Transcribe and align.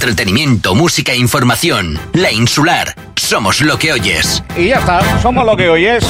Entretenimiento, 0.00 0.74
música 0.74 1.12
e 1.12 1.16
información. 1.16 1.98
La 2.12 2.30
Insular. 2.30 2.94
Somos 3.14 3.62
lo 3.62 3.78
que 3.78 3.94
oyes. 3.94 4.42
Y 4.54 4.66
ya 4.68 4.76
está, 4.76 5.00
somos 5.22 5.46
lo 5.46 5.56
que 5.56 5.70
oyes. 5.70 6.04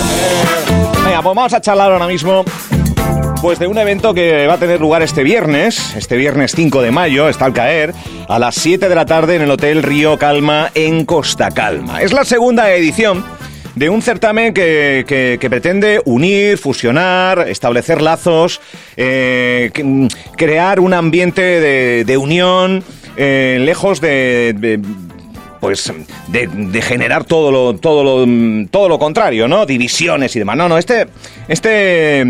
Venga, 1.04 1.22
pues 1.22 1.36
vamos 1.36 1.52
a 1.54 1.60
charlar 1.60 1.92
ahora 1.92 2.08
mismo 2.08 2.44
pues 3.40 3.60
de 3.60 3.68
un 3.68 3.78
evento 3.78 4.12
que 4.12 4.48
va 4.48 4.54
a 4.54 4.58
tener 4.58 4.80
lugar 4.80 5.02
este 5.02 5.22
viernes, 5.22 5.94
este 5.94 6.16
viernes 6.16 6.52
5 6.56 6.82
de 6.82 6.90
mayo, 6.90 7.28
está 7.28 7.44
al 7.44 7.52
caer, 7.52 7.94
a 8.28 8.40
las 8.40 8.56
7 8.56 8.88
de 8.88 8.94
la 8.96 9.06
tarde 9.06 9.36
en 9.36 9.42
el 9.42 9.50
Hotel 9.52 9.84
Río 9.84 10.18
Calma 10.18 10.72
en 10.74 11.04
Costa 11.04 11.52
Calma. 11.52 12.02
Es 12.02 12.12
la 12.12 12.24
segunda 12.24 12.68
edición 12.72 13.24
de 13.76 13.88
un 13.88 14.02
certamen 14.02 14.52
que, 14.52 15.04
que- 15.06 15.48
pretende 15.48 16.02
unir, 16.06 16.58
fusionar, 16.58 17.46
establecer 17.48 18.02
lazos, 18.02 18.60
eh, 18.96 19.70
mm, 19.80 20.06
crear 20.36 20.80
un 20.80 20.92
ambiente 20.92 22.04
de 22.04 22.16
unión, 22.16 22.82
eh, 23.16 23.58
lejos 23.60 24.00
de- 24.00 24.80
pues 25.60 25.90
de, 26.28 26.46
de 26.48 26.82
generar 26.82 27.24
todo 27.24 27.50
lo, 27.50 27.76
todo 27.78 28.04
lo 28.04 28.26
mm, 28.26 28.66
todo 28.66 28.88
lo 28.90 28.98
contrario, 28.98 29.48
¿no? 29.48 29.64
Divisiones 29.66 30.36
y 30.36 30.38
demás. 30.38 30.56
No, 30.56 30.68
no, 30.68 30.76
este, 30.76 31.06
este 31.48 32.20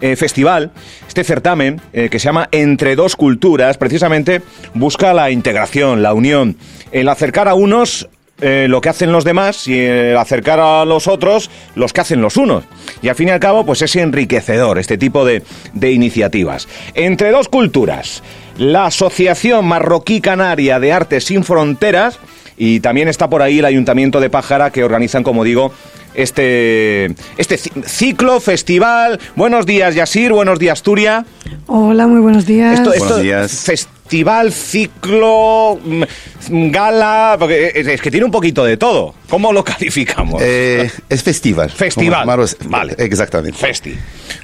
eh, 0.00 0.16
festival, 0.16 0.70
este 1.08 1.24
certamen, 1.24 1.80
eh, 1.94 2.08
que 2.10 2.18
se 2.18 2.26
llama 2.26 2.48
Entre 2.52 2.94
dos 2.94 3.16
culturas, 3.16 3.78
precisamente 3.78 4.42
busca 4.74 5.14
la 5.14 5.30
integración, 5.30 6.02
la 6.02 6.12
unión, 6.12 6.56
el 6.92 7.08
acercar 7.08 7.48
a 7.48 7.54
unos 7.54 8.08
eh, 8.46 8.66
lo 8.68 8.80
que 8.80 8.90
hacen 8.90 9.10
los 9.10 9.24
demás 9.24 9.66
y 9.66 9.78
el 9.80 10.16
acercar 10.18 10.60
a 10.60 10.84
los 10.84 11.08
otros 11.08 11.50
los 11.74 11.92
que 11.92 12.00
hacen 12.02 12.20
los 12.20 12.36
unos. 12.36 12.64
Y 13.00 13.08
al 13.08 13.14
fin 13.14 13.28
y 13.28 13.30
al 13.30 13.40
cabo, 13.40 13.64
pues 13.64 13.80
es 13.82 13.96
enriquecedor 13.96 14.78
este 14.78 14.98
tipo 14.98 15.24
de, 15.24 15.42
de 15.72 15.92
iniciativas. 15.92 16.68
Entre 16.94 17.30
dos 17.30 17.48
culturas, 17.48 18.22
la 18.58 18.86
Asociación 18.86 19.64
Marroquí 19.66 20.20
Canaria 20.20 20.78
de 20.78 20.92
Artes 20.92 21.24
Sin 21.24 21.42
Fronteras 21.42 22.18
y 22.56 22.80
también 22.80 23.08
está 23.08 23.28
por 23.28 23.42
ahí 23.42 23.58
el 23.58 23.64
Ayuntamiento 23.64 24.20
de 24.20 24.30
Pájara 24.30 24.70
que 24.70 24.84
organizan, 24.84 25.22
como 25.24 25.42
digo, 25.42 25.72
este, 26.14 27.06
este 27.36 27.56
ci- 27.58 27.84
ciclo, 27.84 28.38
festival. 28.40 29.18
Buenos 29.36 29.66
días, 29.66 29.94
Yasir, 29.94 30.32
buenos 30.32 30.58
días, 30.58 30.82
Turia. 30.82 31.24
Hola, 31.66 32.06
muy 32.06 32.20
buenos 32.20 32.46
días. 32.46 32.74
Esto, 32.74 32.90
Buenos 32.90 33.08
esto- 33.08 33.20
días. 33.20 33.68
Festival, 34.14 34.52
ciclo, 34.52 35.76
mm, 35.84 36.70
gala, 36.70 37.34
porque 37.36 37.72
es, 37.74 37.84
es 37.88 38.00
que 38.00 38.12
tiene 38.12 38.24
un 38.24 38.30
poquito 38.30 38.64
de 38.64 38.76
todo. 38.76 39.12
¿Cómo 39.28 39.52
lo 39.52 39.64
calificamos? 39.64 40.40
Eh, 40.40 40.88
es 41.08 41.22
festival. 41.24 41.68
Festival. 41.68 42.24
Maros- 42.24 42.56
Vale. 42.68 42.94
Exactamente. 42.96 43.58
Festi. 43.58 43.96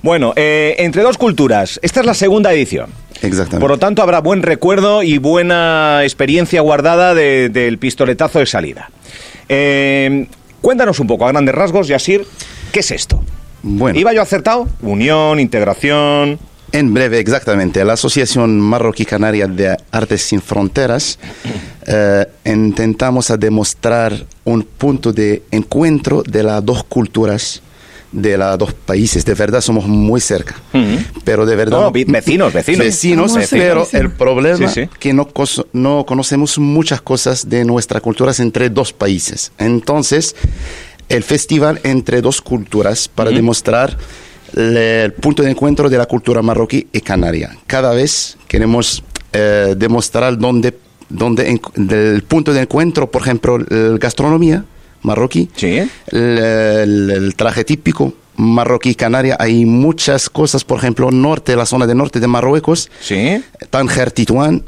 Bueno, 0.02 0.32
eh, 0.34 0.74
entre 0.78 1.02
dos 1.02 1.16
culturas. 1.18 1.78
Esta 1.84 2.00
es 2.00 2.06
la 2.06 2.14
segunda 2.14 2.52
edición. 2.52 2.90
Exactamente. 3.22 3.60
Por 3.60 3.70
lo 3.70 3.78
tanto, 3.78 4.02
habrá 4.02 4.18
buen 4.20 4.42
recuerdo 4.42 5.04
y 5.04 5.18
buena 5.18 6.00
experiencia 6.02 6.60
guardada 6.62 7.14
de- 7.14 7.48
del 7.48 7.78
pistoletazo 7.78 8.40
de 8.40 8.46
salida. 8.46 8.90
Eh, 9.48 10.26
cuéntanos 10.60 10.98
un 10.98 11.06
poco, 11.06 11.26
a 11.26 11.28
grandes 11.30 11.54
rasgos, 11.54 11.86
Yasir, 11.86 12.26
¿qué 12.72 12.80
es 12.80 12.90
esto? 12.90 13.22
Bueno. 13.62 13.96
¿Iba 14.00 14.12
yo 14.14 14.20
acertado? 14.22 14.66
Unión, 14.82 15.38
integración. 15.38 16.40
En 16.72 16.94
breve, 16.94 17.18
exactamente. 17.18 17.84
La 17.84 17.94
Asociación 17.94 18.60
Marroquí 18.60 19.04
Canaria 19.04 19.46
de 19.48 19.76
Artes 19.90 20.22
Sin 20.22 20.40
Fronteras 20.40 21.18
eh, 21.86 22.26
intentamos 22.44 23.30
a 23.30 23.36
demostrar 23.36 24.24
un 24.44 24.62
punto 24.62 25.12
de 25.12 25.42
encuentro 25.50 26.22
de 26.22 26.42
las 26.44 26.64
dos 26.64 26.84
culturas 26.84 27.60
de 28.12 28.36
los 28.38 28.58
dos 28.58 28.72
países. 28.72 29.24
De 29.24 29.34
verdad 29.34 29.60
somos 29.60 29.86
muy 29.86 30.20
cerca. 30.20 30.56
Pero 31.24 31.44
de 31.44 31.56
verdad... 31.56 31.80
No, 31.80 31.90
vecinos, 31.92 32.52
vecinos. 32.52 32.84
Vecinos, 32.86 33.32
pero 33.50 33.86
el 33.92 34.10
problema 34.12 34.68
Sí, 34.68 34.82
sí. 34.84 34.88
que 34.98 35.12
no, 35.12 35.26
conocemos 36.06 36.58
muchas 36.58 37.00
cosas 37.02 37.48
de 37.48 37.64
nuestras 37.64 38.00
culturas 38.02 38.38
entre 38.40 38.68
dos 38.70 38.92
países. 38.92 39.50
Entonces, 39.58 40.36
el 41.08 41.24
festival 41.24 41.80
entre 41.82 42.20
dos 42.20 42.40
culturas 42.40 43.08
para 43.08 43.30
demostrar 43.30 43.90
le- 43.90 44.29
el 44.56 45.12
punto 45.12 45.42
de 45.42 45.50
encuentro 45.50 45.88
de 45.88 45.98
la 45.98 46.06
cultura 46.06 46.42
marroquí 46.42 46.86
y 46.92 47.00
canaria. 47.00 47.56
Cada 47.66 47.92
vez 47.92 48.36
queremos 48.48 49.02
eh, 49.32 49.74
demostrar 49.76 50.36
dónde, 50.38 50.76
dónde 51.08 51.60
del 51.76 52.22
punto 52.22 52.52
de 52.52 52.62
encuentro, 52.62 53.10
por 53.10 53.22
ejemplo, 53.22 53.58
la 53.58 53.96
gastronomía 53.98 54.64
marroquí, 55.02 55.48
Sí. 55.56 55.78
el, 56.08 56.38
el- 56.38 57.10
el 57.10 57.34
traje 57.36 57.64
típico 57.64 58.12
marroquí 58.36 58.94
canaria. 58.94 59.36
Hay 59.38 59.64
muchas 59.66 60.28
cosas, 60.30 60.64
por 60.64 60.78
ejemplo, 60.78 61.10
norte, 61.10 61.56
la 61.56 61.66
zona 61.66 61.86
de 61.86 61.94
norte 61.94 62.20
de 62.20 62.26
Marruecos, 62.26 62.90
Sí. 63.00 63.42
Tánger, 63.70 64.10
Tituán, 64.12 64.64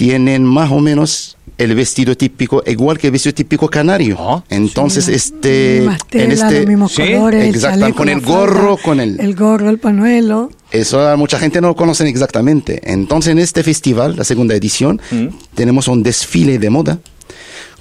tienen 0.00 0.42
más 0.46 0.70
o 0.72 0.80
menos 0.80 1.36
el 1.58 1.74
vestido 1.74 2.16
típico, 2.16 2.62
igual 2.66 2.96
que 2.96 3.08
el 3.08 3.10
vestido 3.12 3.34
típico 3.34 3.68
canario. 3.68 4.16
Ah. 4.18 4.42
Entonces, 4.48 5.08
este, 5.08 5.82
Más 5.84 6.06
tela, 6.08 6.24
en 6.24 6.32
este, 6.32 6.58
los 6.60 6.66
mismos 6.66 6.92
sí, 6.92 7.02
colores, 7.02 7.54
exacto, 7.54 7.80
chaleco, 7.80 7.98
con 7.98 8.08
el 8.08 8.20
gorro, 8.22 8.78
con 8.78 8.98
el- 8.98 9.20
El 9.20 9.34
gorro, 9.34 9.68
el 9.68 9.78
panuelo. 9.78 10.50
eso 10.70 11.14
mucha 11.18 11.38
gente 11.38 11.60
no 11.60 11.68
lo 11.68 11.76
conoce 11.76 12.08
exactamente. 12.08 12.80
Entonces, 12.90 13.32
en 13.32 13.40
este 13.40 13.62
festival, 13.62 14.16
la 14.16 14.24
segunda 14.24 14.54
edición, 14.54 15.02
Mm. 15.10 15.26
tenemos 15.54 15.86
un 15.88 16.02
desfile 16.02 16.58
de 16.58 16.70
moda 16.70 16.98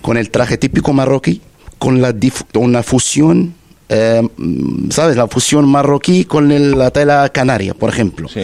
con 0.01 0.18
el 0.18 0.30
traje 0.30 0.57
típico 0.57 0.91
marroquí, 0.91 1.41
con 1.78 2.01
la 2.01 2.13
dif- 2.13 2.44
una 2.56 2.84
fusión, 2.84 3.53
eh, 3.88 4.22
mm, 4.36 4.90
¿sabes? 4.91 5.16
La 5.16 5.30
fusión 5.30 5.66
marroquí 5.69 6.25
con 6.25 6.51
el- 6.51 6.78
la 6.78 6.91
tela 6.91 7.30
canaria, 7.30 7.74
por 7.74 7.90
ejemplo. 7.90 8.28
Sí. 8.28 8.41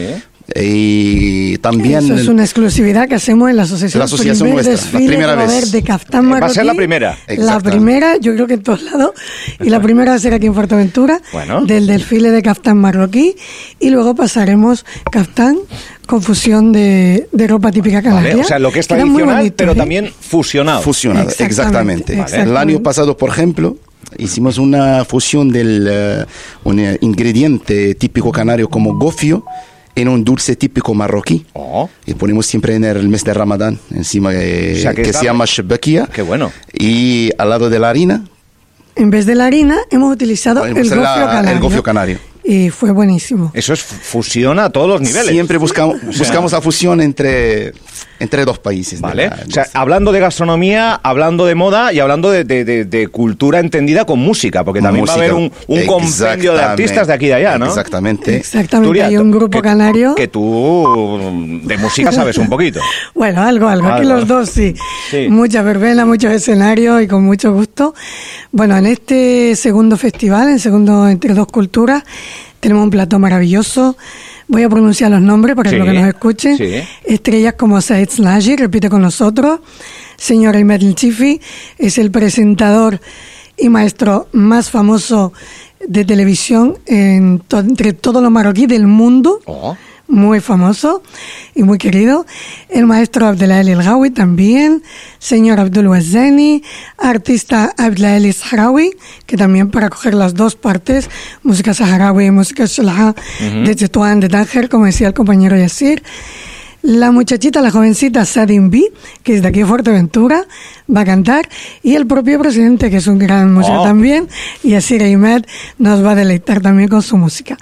Y 0.54 1.58
también... 1.58 2.04
Eso 2.06 2.14
es 2.14 2.28
una 2.28 2.44
exclusividad 2.44 3.08
que 3.08 3.16
hacemos 3.16 3.50
en 3.50 3.58
la 3.58 3.64
asociación. 3.64 4.00
La 4.00 4.06
asociación 4.06 4.48
Primer 4.50 4.66
nuestra, 4.66 4.92
la 5.00 5.06
primera 5.06 5.32
que 5.32 5.38
va 5.38 5.44
a 5.44 5.48
vez. 5.48 5.72
de 5.72 5.84
Caftán 5.84 6.26
Eh, 6.26 6.28
Marroquí. 6.28 6.42
va 6.42 6.52
a 6.52 6.54
ser 6.54 6.66
la 6.66 6.74
primera. 6.76 7.18
La 7.28 7.34
Exactamente. 7.34 7.70
primera, 7.72 8.18
yo 8.18 8.34
creo 8.36 8.48
que 8.48 8.54
en 8.56 8.64
todos 8.64 8.84
lados. 8.84 9.12
Y 9.60 9.70
la 9.70 9.82
primera 9.82 10.12
va 10.12 10.18
a 10.18 10.20
ser 10.20 10.34
aquí 10.34 10.46
en 10.46 10.54
Fuerteventura. 10.54 11.20
Bueno. 11.34 11.66
Del 11.66 11.88
desfile 11.88 12.30
de 12.32 12.42
Caftán 12.44 12.78
Marroquí. 12.78 13.36
Y 13.80 13.90
luego 13.90 14.14
pasaremos 14.16 14.86
Caftán 15.12 15.58
con 16.06 16.22
fusión 16.22 16.72
de, 16.72 17.28
de 17.32 17.48
ropa 17.48 17.72
típica 17.72 18.02
canaria. 18.04 18.30
Vale, 18.32 18.42
o 18.44 18.48
sea, 18.48 18.60
lo 18.60 18.72
que 18.72 18.80
es 18.82 18.88
tradicional, 18.88 19.38
bonito, 19.38 19.56
pero 19.58 19.72
¿eh? 19.72 19.76
también 19.76 20.12
fusionado. 20.20 20.82
fusionado, 20.84 21.28
Exactamente, 21.30 21.54
exactamente. 21.64 22.14
exactamente. 22.14 22.52
El 22.52 22.58
año 22.58 22.84
pasado, 22.84 23.18
por 23.18 23.32
ejemplo, 23.32 23.78
hicimos 24.20 24.60
una 24.60 25.04
fusión 25.06 25.50
del 25.52 25.88
eh, 25.90 26.26
un 26.64 26.80
eh, 26.80 26.98
ingrediente 27.02 27.96
típico 27.96 28.32
canario 28.32 28.70
como 28.70 28.94
gofio 28.94 29.44
en 29.96 30.08
un 30.10 30.24
dulce 30.24 30.56
típico 30.56 30.94
marroquí. 30.94 31.46
Oh. 31.54 31.90
Y 32.06 32.14
ponemos 32.14 32.46
siempre 32.46 32.76
en 32.76 32.84
el 32.84 33.08
mes 33.10 33.24
de 33.24 33.34
Ramadán, 33.34 33.80
encima 33.92 34.34
eh, 34.34 34.76
O 34.78 34.82
sea, 34.82 34.94
que 34.94 35.04
que, 35.04 35.14
se 35.14 35.26
llama 35.26 35.46
shabakia. 35.48 36.08
Qué 36.08 36.22
bueno. 36.22 36.52
Y 36.74 37.32
al 37.38 37.50
lado 37.50 37.70
de 37.70 37.80
la 37.80 37.90
harina, 37.90 38.24
En 38.96 39.10
vez 39.10 39.26
de 39.26 39.36
la 39.36 39.46
harina, 39.46 39.78
hemos 39.92 40.14
utilizado 40.14 40.66
el 40.66 40.74
gofio, 40.74 40.96
la- 40.96 41.52
el 41.52 41.60
gofio 41.60 41.84
canario. 41.84 42.20
Y 42.48 42.70
fue 42.70 42.92
buenísimo. 42.92 43.50
Eso 43.56 43.74
es 43.74 43.82
fusión 43.82 44.60
a 44.60 44.70
todos 44.70 44.88
los 44.88 45.02
niveles. 45.02 45.32
siempre 45.32 45.58
buscamos, 45.58 45.98
buscamos 46.18 46.52
la 46.52 46.62
fusión 46.62 47.02
entre, 47.02 47.74
entre 48.20 48.46
dos 48.46 48.60
países. 48.60 49.02
de 49.02 49.08
Vale. 49.08 49.30
la- 49.30 49.40
O 49.48 49.52
sea, 49.52 49.68
hablando 49.74 50.12
de 50.12 50.20
gastronomía, 50.20 50.94
hablando 51.02 51.48
de 51.48 51.56
moda 51.56 51.92
y 51.92 52.00
hablando 52.00 52.30
de, 52.30 52.44
de- 52.44 52.64
de- 52.64 52.86
de 52.86 53.08
cultura 53.08 53.60
entendida 53.60 54.06
con 54.06 54.20
música, 54.20 54.64
porque 54.64 54.80
también 54.80 55.06
va 55.08 55.14
a 55.14 55.18
Música. 55.18 55.34
haber 55.34 55.34
un, 55.34 55.52
un 55.68 55.86
compendio 55.88 56.54
de 56.54 56.62
artistas 56.62 57.08
de 57.08 57.14
aquí 57.14 57.26
y 57.26 57.30
de 57.30 57.34
allá, 57.34 57.58
¿no? 57.58 57.66
Exactamente. 57.66 58.36
Exactamente, 58.38 58.88
Turia, 58.90 59.08
hay 59.08 59.18
un 59.18 59.32
que- 59.32 59.38
grupo 59.40 59.62
canario. 59.64 60.14
Que 60.14 60.28
tú 60.28 61.60
de 61.64 61.78
música 61.80 62.12
sabes 62.12 62.38
un 62.38 62.48
poquito. 62.48 62.80
Bueno, 63.16 63.42
algo, 63.42 63.68
algo. 63.68 63.88
Aquí 63.88 64.02
Algo. 64.02 64.14
los 64.20 64.28
dos 64.28 64.50
sí. 64.50 64.76
Sí. 65.10 65.28
Mucha 65.30 65.62
verbena, 65.64 66.06
muchos 66.06 66.32
escenarios 66.32 67.02
y 67.02 67.08
con 67.08 67.24
mucho 67.24 67.54
gusto. 67.54 67.96
Bueno, 68.52 68.78
en 68.78 68.86
este 68.86 69.56
segundo 69.56 69.98
festival, 69.98 70.50
en 70.50 70.60
segundo 70.60 71.08
Entre 71.08 71.34
Dos 71.34 71.48
Culturas, 71.48 72.04
tenemos 72.66 72.84
un 72.84 72.90
plato 72.90 73.20
maravilloso. 73.20 73.96
Voy 74.48 74.64
a 74.64 74.70
pronunciar 74.70 75.12
los 75.12 75.22
nombres 75.22 75.56
para 75.56 75.70
Sí, 75.70 75.76
que 75.76 75.80
los 75.84 75.88
que 75.88 76.00
nos 76.00 76.08
escuchen. 76.08 76.58
sí. 76.58 76.82
Estrellas 77.06 77.54
como 77.54 77.80
Said 77.80 78.10
Slaji, 78.10 78.56
repite 78.56 78.90
con 78.90 79.04
nosotros. 79.04 79.60
Señor 80.18 80.56
Ahmed 80.56 80.82
Chifi 80.96 81.40
es 81.78 82.00
el 82.00 82.10
presentador 82.10 83.00
y 83.56 83.70
maestro 83.70 84.28
más 84.32 84.72
famoso 84.72 85.32
de 85.88 86.06
televisión 86.06 86.80
en 86.88 87.38
to- 87.48 87.60
entre 87.60 87.94
todos 87.94 88.24
los 88.24 88.32
marroquíes 88.32 88.68
del 88.70 88.88
mundo 88.88 89.42
Oh. 89.46 89.78
Muy 90.08 90.40
famoso 90.40 91.02
y 91.54 91.64
muy 91.64 91.78
querido. 91.78 92.26
El 92.70 92.86
maestro 92.86 93.28
Abdelael 93.28 93.70
El 93.70 93.84
Gawi 93.84 94.12
también, 94.12 94.84
señor 95.20 95.60
Abdul 95.60 95.88
Wazani, 95.88 96.64
artista 96.98 97.74
Abdelael 97.78 98.34
Sahrawi, 98.34 98.92
que 99.26 99.38
también 99.38 99.72
para 99.72 99.90
coger 99.90 100.14
las 100.14 100.34
dos 100.34 100.56
partes, 100.56 101.10
música 101.44 101.74
saharaui 101.74 102.26
y 102.26 102.32
música 102.32 102.66
shalha 102.66 103.16
de 103.40 103.76
Tetuán, 103.76 104.20
de 104.20 104.30
Tánger, 104.30 104.70
como 104.70 104.86
decía 104.86 105.08
el 105.08 105.14
compañero 105.14 105.58
Yasir. 105.58 106.04
La 106.86 107.10
muchachita, 107.12 107.62
la 107.62 107.72
jovencita 107.72 108.26
Sadin 108.26 108.70
B, 108.70 108.92
que 109.24 109.34
es 109.36 109.42
de 109.42 109.48
aquí 109.48 109.60
de 109.62 109.66
Fuerteventura, 109.66 110.46
va 110.96 111.02
a 111.02 111.06
cantar. 111.06 111.50
Y 111.82 111.96
el 111.96 112.06
propio 112.06 112.40
presidente, 112.40 112.92
que 112.92 112.98
es 112.98 113.08
un 113.08 113.18
gran 113.18 113.52
músico 113.52 113.82
Oh. 113.82 113.84
también, 113.84 114.28
y 114.64 114.76
así 114.76 114.96
Ahmed 115.02 115.46
nos 115.80 116.06
va 116.06 116.12
a 116.12 116.16
deleitar 116.16 116.62
también 116.62 116.88
con 116.88 117.02
su 117.02 117.18
música. 117.18 117.58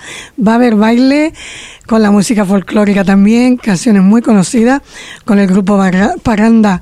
Va 0.45 0.51
a 0.53 0.55
haber 0.55 0.75
baile 0.75 1.33
con 1.87 2.01
la 2.01 2.11
música 2.11 2.43
folclórica 2.43 3.05
también, 3.05 3.55
canciones 3.55 4.03
muy 4.03 4.21
conocidas, 4.21 4.81
con 5.23 5.39
el 5.39 5.47
grupo 5.47 5.79
Paranda 6.21 6.81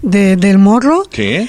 de- 0.00 0.36
del 0.36 0.56
Morro. 0.58 1.02
Sí. 1.10 1.46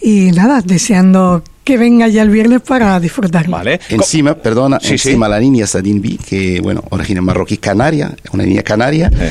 Y 0.00 0.30
nada, 0.32 0.62
deseando 0.64 1.44
que 1.64 1.78
venga 1.78 2.08
ya 2.08 2.22
el 2.22 2.30
viernes 2.30 2.60
para 2.60 2.98
disfrutarlo. 2.98 3.52
Vale. 3.56 3.80
Encima, 3.88 4.34
perdona, 4.34 4.78
Sí, 4.80 4.98
sí. 4.98 5.08
encima 5.10 5.28
la 5.28 5.38
niña 5.38 5.66
Sadin 5.66 6.02
B, 6.02 6.18
que 6.28 6.60
bueno, 6.60 6.82
origen 6.90 7.22
marroquí 7.22 7.56
canaria, 7.58 8.12
una 8.32 8.44
niña 8.44 8.62
canaria, 8.62 9.10
Sí. 9.10 9.26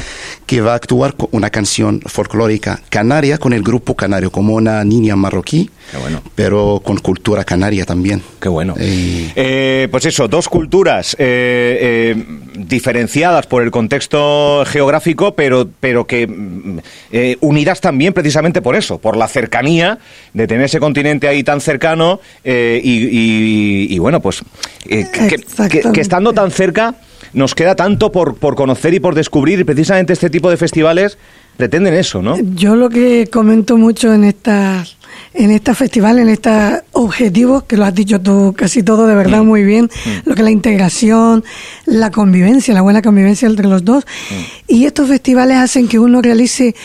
que 0.46 0.62
va 0.62 0.74
a 0.74 0.76
actuar 0.76 1.16
con 1.16 1.28
una 1.32 1.50
canción 1.50 2.00
folclórica 2.06 2.80
canaria 2.90 3.38
con 3.38 3.52
el 3.54 3.64
grupo 3.64 3.96
canario, 3.96 4.32
como 4.32 4.54
una 4.56 4.84
niña 4.86 5.16
marroquí, 5.16 5.70
Qué 5.92 5.98
bueno. 5.98 6.22
pero 6.36 6.82
con 6.84 6.98
cultura 7.00 7.44
canaria 7.44 7.86
también. 7.86 8.22
Qué 8.40 8.48
bueno. 8.50 8.76
Eh, 8.80 9.32
Eh, 9.36 9.88
pues 9.92 10.06
eso, 10.06 10.28
dos 10.28 10.48
culturas 10.48 11.16
eh, 11.20 12.14
eh, 12.16 12.26
diferenciadas 12.56 13.46
por 13.48 13.62
el 13.64 13.72
contexto 13.72 14.64
geográfico, 14.66 15.36
pero, 15.36 15.68
pero 15.80 16.06
que 16.08 16.28
mm, 16.28 16.80
eh, 17.12 17.38
unidas 17.42 17.82
también 17.82 18.14
precisamente 18.14 18.62
por 18.62 18.76
eso, 18.76 19.00
por 19.00 19.18
la 19.18 19.28
cercanía 19.28 20.00
de 20.34 20.48
tener 20.48 20.66
ese 20.66 20.80
continente 20.80 21.28
ahí 21.28 21.44
tan 21.44 21.60
cercano 21.62 22.20
eh, 22.44 22.80
y, 22.84 22.92
y- 23.08 23.94
y, 23.96 24.00
bueno, 24.00 24.22
pues 24.22 24.42
eh, 24.86 25.06
que- 25.12 25.28
que, 25.28 25.36
Exactamente. 25.36 25.92
que 25.92 26.02
estando 26.02 26.32
tan 26.34 26.52
cerca 26.52 26.96
nos 27.34 27.56
queda 27.56 27.76
tanto 27.76 28.12
por, 28.12 28.36
por 28.36 28.56
conocer 28.56 28.94
y 28.94 29.00
por 29.00 29.16
descubrir 29.16 29.60
y 29.60 29.64
precisamente 29.64 30.14
este 30.14 30.30
tipo 30.30 30.50
de 30.50 30.58
festivales 30.58 31.18
pretenden 31.58 31.94
eso, 31.94 32.22
¿no? 32.22 32.38
Yo 32.56 32.76
lo 32.76 32.90
que 32.90 33.28
comento 33.32 33.78
mucho 33.78 34.14
en 34.14 34.24
estas 34.24 34.98
en 35.34 35.52
esta 35.52 35.76
festival, 35.76 36.20
en 36.20 36.30
estos 36.30 36.82
objetivos, 36.92 37.64
que 37.64 37.78
lo 37.78 37.86
has 37.86 37.96
dicho 37.96 38.20
tú 38.20 38.54
casi 38.58 38.84
todo 38.84 39.08
de 39.08 39.14
Mm. 39.14 39.18
verdad 39.18 39.44
muy 39.44 39.64
bien, 39.64 39.90
lo 40.26 40.36
que 40.36 40.42
es 40.42 40.46
la 40.46 40.52
integración, 40.52 41.44
la 41.86 42.12
convivencia, 42.12 42.74
la 42.74 42.82
buena 42.82 43.02
convivencia 43.02 43.48
entre 43.48 43.68
los 43.68 43.84
dos. 43.86 44.06
Mm. 44.06 44.74
Y 44.74 44.86
estos 44.86 45.08
festivales 45.08 45.58
hacen 45.58 45.88
que 45.88 46.00
uno 46.00 46.22
realice 46.22 46.76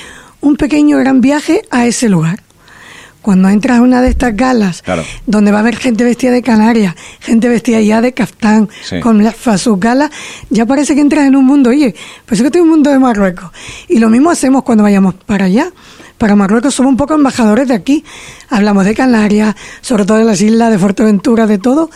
un 0.40 0.56
pequeño 0.56 0.98
gran 0.98 1.20
viaje 1.20 1.62
a 1.70 1.86
ese 1.86 2.08
lugar. 2.08 2.40
Cuando 3.26 3.48
entras 3.48 3.78
a 3.78 3.82
una 3.82 4.02
de 4.02 4.10
estas 4.10 4.36
galas, 4.36 4.82
Claro. 4.82 5.02
donde 5.26 5.50
va 5.50 5.56
a 5.56 5.60
haber 5.62 5.74
gente 5.74 6.04
vestida 6.04 6.30
de 6.30 6.42
Canarias, 6.42 6.94
gente 7.18 7.48
vestida 7.48 7.80
ya 7.80 8.00
de 8.00 8.12
caftán, 8.12 8.68
Sí. 8.84 9.00
con 9.00 9.24
las 9.24 9.34
sus 9.60 9.80
galas, 9.80 10.12
ya 10.48 10.64
parece 10.64 10.94
que 10.94 11.00
entras 11.00 11.26
en 11.26 11.34
un 11.34 11.44
mundo, 11.44 11.70
oye, 11.70 11.92
pues 12.24 12.38
es 12.38 12.42
que 12.42 12.46
estoy 12.46 12.60
en 12.60 12.66
un 12.66 12.70
mundo 12.70 12.88
de 12.88 13.00
Marruecos. 13.00 13.50
Y 13.88 13.98
lo 13.98 14.10
mismo 14.10 14.30
hacemos 14.30 14.62
cuando 14.62 14.84
vayamos 14.84 15.14
para 15.14 15.46
allá. 15.46 15.72
Para 16.18 16.36
Marruecos 16.36 16.72
somos 16.72 16.90
un 16.90 16.96
poco 16.96 17.14
embajadores 17.14 17.66
de 17.66 17.74
aquí. 17.74 18.04
Hablamos 18.48 18.84
de 18.84 18.94
Canarias, 18.94 19.56
sobre 19.80 20.04
todo 20.04 20.18
de 20.18 20.24
las 20.24 20.40
islas, 20.40 20.70
de 20.70 20.78
Fuerteventura, 20.78 21.48
de 21.48 21.58
todo. 21.58 21.90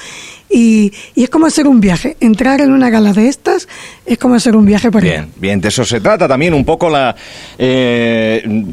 Y, 0.52 0.93
y 1.14 1.23
es 1.23 1.31
como 1.31 1.47
hacer 1.47 1.67
un 1.69 1.81
viaje. 1.81 2.17
Entrar 2.20 2.61
en 2.61 2.73
una 2.73 2.91
gala 2.91 3.12
de 3.12 3.29
estas 3.29 3.69
es 4.05 4.19
como 4.19 4.35
hacer 4.35 4.56
un 4.56 4.67
viaje 4.67 4.88
allá. 4.88 5.00
Bien, 5.00 5.29
bien, 5.37 5.61
de 5.61 5.69
eso 5.69 5.85
se 5.85 6.00
trata 6.00 6.26
también 6.26 6.55
un 6.55 6.64
poco 6.64 6.91
la, 6.91 7.14
eh, 7.58 8.64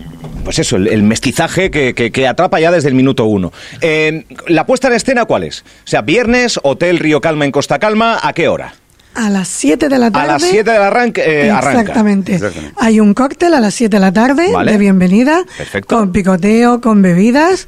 pues 0.44 0.58
eso, 0.60 0.76
el, 0.78 0.88
el 0.88 1.04
mestizaje 1.04 1.70
que, 1.70 1.94
que- 1.94 2.12
que 2.12 2.28
atrapa 2.28 2.60
ya 2.60 2.72
desde 2.72 2.90
el 2.90 2.96
minuto 2.96 3.26
uno. 3.26 3.52
Eh, 3.82 4.26
la 4.48 4.66
puesta 4.66 4.88
en 4.88 4.94
escena, 4.96 5.26
¿cuál 5.26 5.44
es? 5.44 5.62
O 5.62 5.88
sea, 5.88 6.02
viernes, 6.02 6.60
Hotel 6.64 6.98
Río 7.00 7.22
Calma 7.22 7.46
en 7.46 7.52
Costa 7.52 7.78
Calma, 7.80 8.20
¿a 8.24 8.34
qué 8.34 8.48
hora? 8.48 8.74
A 9.14 9.30
las 9.30 9.48
7 9.48 9.90
de 9.90 9.98
la 10.00 10.12
tarde. 10.12 10.30
A 10.30 10.34
las 10.34 10.44
7 10.44 10.72
de 10.72 10.78
la 10.80 10.88
arranque, 10.88 11.22
eh, 11.26 11.50
arranca. 11.52 11.82
Exactamente. 11.82 12.36
Exactamente. 12.36 12.76
Hay 12.80 13.00
un 13.00 13.14
cóctel 13.14 13.54
a 13.54 13.60
las 13.60 13.74
7 13.74 13.96
de 13.96 14.00
la 14.00 14.12
tarde 14.14 14.52
Vale. 14.52 14.72
de 14.72 14.78
bienvenida, 14.78 15.44
Perfecto. 15.58 15.96
con 15.96 16.12
picoteo, 16.12 16.82
con 16.82 17.02
bebidas. 17.02 17.68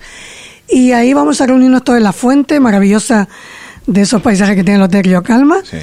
Y 0.67 0.91
ahí 0.91 1.13
vamos 1.13 1.41
a 1.41 1.47
reunirnos 1.47 1.83
todos 1.83 1.97
en 1.97 2.03
la 2.03 2.13
fuente 2.13 2.59
maravillosa 2.59 3.27
de 3.87 4.01
esos 4.01 4.21
paisajes 4.21 4.55
que 4.55 4.63
tiene 4.63 4.77
el 4.77 4.83
Hotel 4.83 5.03
Río 5.03 5.23
Calma. 5.23 5.57
Sí. 5.63 5.77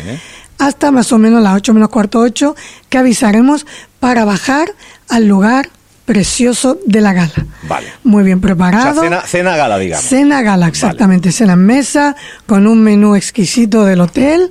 Hasta 0.59 0.91
más 0.91 1.13
o 1.13 1.19
menos 1.19 1.43
las 1.43 1.55
8 1.55 1.75
menos 1.75 1.91
cuarto 1.91 2.21
8, 2.21 2.57
que 2.89 2.99
avisaremos 2.99 3.67
para 4.01 4.25
bajar 4.25 4.69
al 5.09 5.27
lugar 5.27 5.69
precioso 6.07 6.79
de 6.87 7.01
la 7.01 7.13
gala. 7.13 7.33
Vale. 7.69 7.89
Muy 8.05 8.23
bien 8.25 8.39
O 8.39 8.41
sea, 8.41 8.47
preparado. 8.55 9.03
cena, 9.03 9.21
cena 9.23 9.57
gala, 9.57 9.77
digamos. 9.79 10.07
Cena 10.07 10.41
gala, 10.41 10.69
exactamente. 10.69 11.33
Cena 11.33 11.55
en 11.55 11.67
mesa, 11.67 12.17
con 12.47 12.67
un 12.67 12.81
menú 12.83 13.17
exquisito 13.17 13.85
del 13.85 14.01
hotel, 14.01 14.51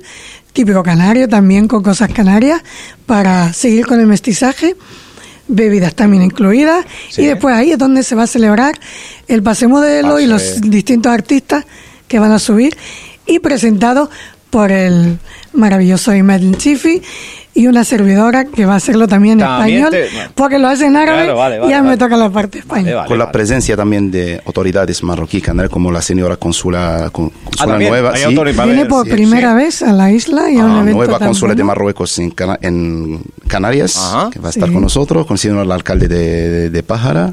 típico 0.52 0.82
canario, 0.82 1.28
también 1.28 1.66
con 1.66 1.82
cosas 1.82 2.12
canarias, 2.12 2.62
para 3.06 3.52
seguir 3.52 3.86
con 3.86 3.98
el 3.98 4.06
mestizaje. 4.06 4.76
Bebidas 5.48 5.94
también 5.94 6.22
incluidas. 6.22 6.84
Sí. 7.08 7.22
Y 7.22 7.26
después 7.26 7.54
ahí 7.56 7.72
es 7.72 7.78
donde 7.78 8.02
se 8.02 8.14
va 8.14 8.24
a 8.24 8.26
celebrar 8.26 8.78
el 9.26 9.42
pase 9.42 9.66
modelo 9.66 10.20
y 10.20 10.26
los 10.26 10.60
distintos 10.60 11.10
artistas 11.10 11.64
que 12.06 12.18
van 12.18 12.32
a 12.32 12.38
subir 12.38 12.76
y 13.26 13.38
presentados 13.40 14.08
por 14.50 14.70
el 14.72 15.18
maravilloso 15.52 16.14
Imed 16.14 16.56
Chifi 16.56 17.02
y 17.52 17.66
una 17.68 17.84
servidora 17.84 18.44
que 18.44 18.66
va 18.66 18.74
a 18.74 18.76
hacerlo 18.76 19.08
también 19.08 19.40
en 19.40 19.46
También 19.46 19.84
español, 19.84 19.90
te- 20.08 20.14
bueno. 20.14 20.30
porque 20.34 20.58
lo 20.58 20.68
hace 20.68 20.86
en 20.86 20.96
árabe 20.96 21.22
Claro, 21.24 21.36
vale, 21.38 21.56
y 21.56 21.58
vale, 21.60 21.70
ya 21.70 21.78
vale. 21.78 21.90
me 21.90 21.96
toca 21.96 22.16
la 22.16 22.30
parte 22.30 22.58
española. 22.58 22.84
Vale, 22.84 22.94
vale, 22.96 23.08
con 23.08 23.18
la 23.18 23.24
vale. 23.24 23.32
presencia 23.32 23.76
también 23.76 24.10
de 24.10 24.40
autoridades 24.46 25.02
marroquí 25.02 25.40
canarias 25.40 25.72
como 25.72 25.90
la 25.90 26.02
señora 26.02 26.36
consula, 26.36 27.08
con- 27.12 27.30
consula 27.30 27.74
Ah, 27.74 27.78
nueva, 27.78 28.16
sí, 28.16 28.24
Viene 28.28 28.84
por 28.86 29.06
sí, 29.06 29.12
primera 29.12 29.50
sí. 29.52 29.56
vez 29.56 29.82
a 29.82 29.92
la 29.92 30.10
isla 30.12 30.50
y 30.50 30.58
a 30.58 30.64
un 30.64 30.70
Ah, 30.70 30.80
evento 30.82 30.96
nueva 30.98 31.18
tan 31.18 31.28
cónsula 31.28 31.54
de. 31.54 31.64
Marruecos 31.64 32.18
en, 32.18 32.30
Cana- 32.30 32.58
en 32.60 33.20
Canarias, 33.48 33.96
Ajá. 33.96 34.30
que 34.30 34.38
va 34.38 34.48
a 34.48 34.50
estar 34.50 34.68
Sí. 34.68 34.74
con 34.74 34.82
nosotros, 34.82 35.26
conociendo 35.26 35.60
al 35.62 35.72
alcalde 35.72 36.08
de, 36.08 36.48
de, 36.50 36.70
de 36.70 36.82
Pájara, 36.82 37.32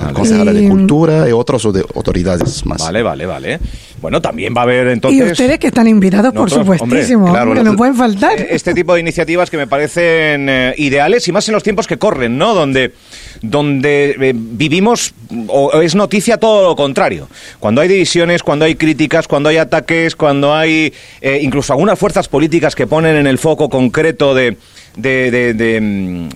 al 0.00 0.12
concejala 0.12 0.52
de 0.52 0.62
Y- 0.64 0.68
Cultura 0.68 1.28
y 1.28 1.32
otros 1.32 1.72
de 1.72 1.84
autoridades 1.94 2.64
más. 2.66 2.80
Vale, 2.82 3.02
vale, 3.02 3.26
vale. 3.26 3.58
Bueno, 4.00 4.20
también 4.20 4.54
va 4.54 4.60
a 4.60 4.64
haber 4.64 4.88
Y 4.88 4.90
entonces... 4.92 5.32
ustedes 5.32 5.58
que 5.58 5.68
están 5.68 5.86
invitados, 5.88 6.32
por 6.34 6.50
supuestísimo, 6.50 7.24
hombre, 7.26 7.32
claro, 7.40 7.54
lo- 7.54 7.62
no 7.64 7.74
pueden 7.76 7.94
faltar. 7.94 8.38
Eh, 8.38 8.48
Este 8.50 8.74
tipo 8.74 8.92
de 8.94 9.00
iniciativas 9.00 9.48
que 9.50 9.56
me 9.56 9.66
parecen 9.66 10.48
eh, 10.48 10.74
ideales 10.76 11.26
y 11.28 11.32
más 11.32 11.48
en 11.48 11.54
los 11.54 11.62
tiempos 11.62 11.86
que 11.86 11.96
corren, 11.96 12.36
¿no? 12.36 12.54
Donde, 12.54 12.92
donde 13.40 14.16
eh, 14.20 14.32
vivimos, 14.34 15.14
o, 15.48 15.66
o 15.66 15.80
es 15.80 15.94
noticia 15.94 16.36
todo 16.38 16.68
lo 16.68 16.76
contrario. 16.76 17.28
Cuando 17.60 17.80
hay 17.80 17.88
divisiones, 17.88 18.42
cuando 18.42 18.64
hay 18.66 18.74
críticas, 18.74 19.26
cuando 19.26 19.48
hay 19.48 19.56
ataques, 19.56 20.16
cuando 20.16 20.54
hay 20.54 20.92
eh, 21.20 21.38
incluso 21.42 21.72
algunas 21.72 21.98
fuerzas 21.98 22.28
políticas 22.28 22.74
que 22.74 22.86
ponen 22.86 23.16
en 23.16 23.26
el 23.26 23.38
foco 23.38 23.68
concreto 23.68 24.34
de. 24.34 24.56
de, 24.96 25.30
de- 25.30 25.54
de, 25.54 25.80
mm, 25.80 26.28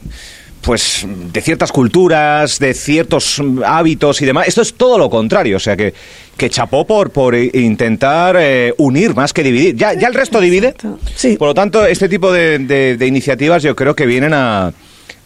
pues 0.69 1.06
de 1.32 1.41
ciertas 1.41 1.73
culturas, 1.73 2.59
de 2.59 2.75
ciertos 2.75 3.41
hábitos 3.65 4.20
y 4.20 4.26
demás. 4.26 4.49
Esto 4.49 4.61
es 4.61 4.75
todo 4.75 4.99
lo 4.99 5.09
contrario, 5.09 5.56
o 5.56 5.61
sea 5.61 5.79
que, 5.79 5.94
que 6.37 6.50
chapó 6.50 6.87
por, 6.87 7.09
por 7.11 7.35
eh, 7.35 7.50
intentar 7.55 8.37
eh, 8.38 8.75
unir 8.76 9.15
más 9.15 9.32
que 9.32 9.43
dividir. 9.43 9.76
Ya, 9.76 9.94
ya 9.94 10.09
el 10.09 10.12
resto 10.12 10.38
divide. 10.43 10.75
Sí. 11.15 11.38
Por 11.38 11.49
lo 11.49 11.55
tanto, 11.55 11.87
este 11.87 12.06
tipo 12.06 12.31
de, 12.31 12.59
de- 12.59 12.99
de 12.99 13.06
iniciativas 13.06 13.62
yo 13.62 13.75
creo 13.75 13.97
que 13.97 14.05
vienen 14.05 14.35
a, 14.35 14.70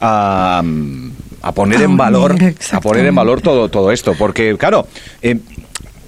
a, 0.01 0.63
a 1.43 1.53
poner 1.53 1.79
A 1.81 1.83
en 1.83 1.87
unir, 1.91 1.99
valor, 1.99 2.37
a 2.71 2.81
poner 2.81 3.05
en 3.05 3.15
valor 3.17 3.41
todo, 3.41 3.69
todo 3.69 3.91
esto, 3.91 4.15
porque 4.17 4.57
claro. 4.57 4.87
eh, 5.23 5.39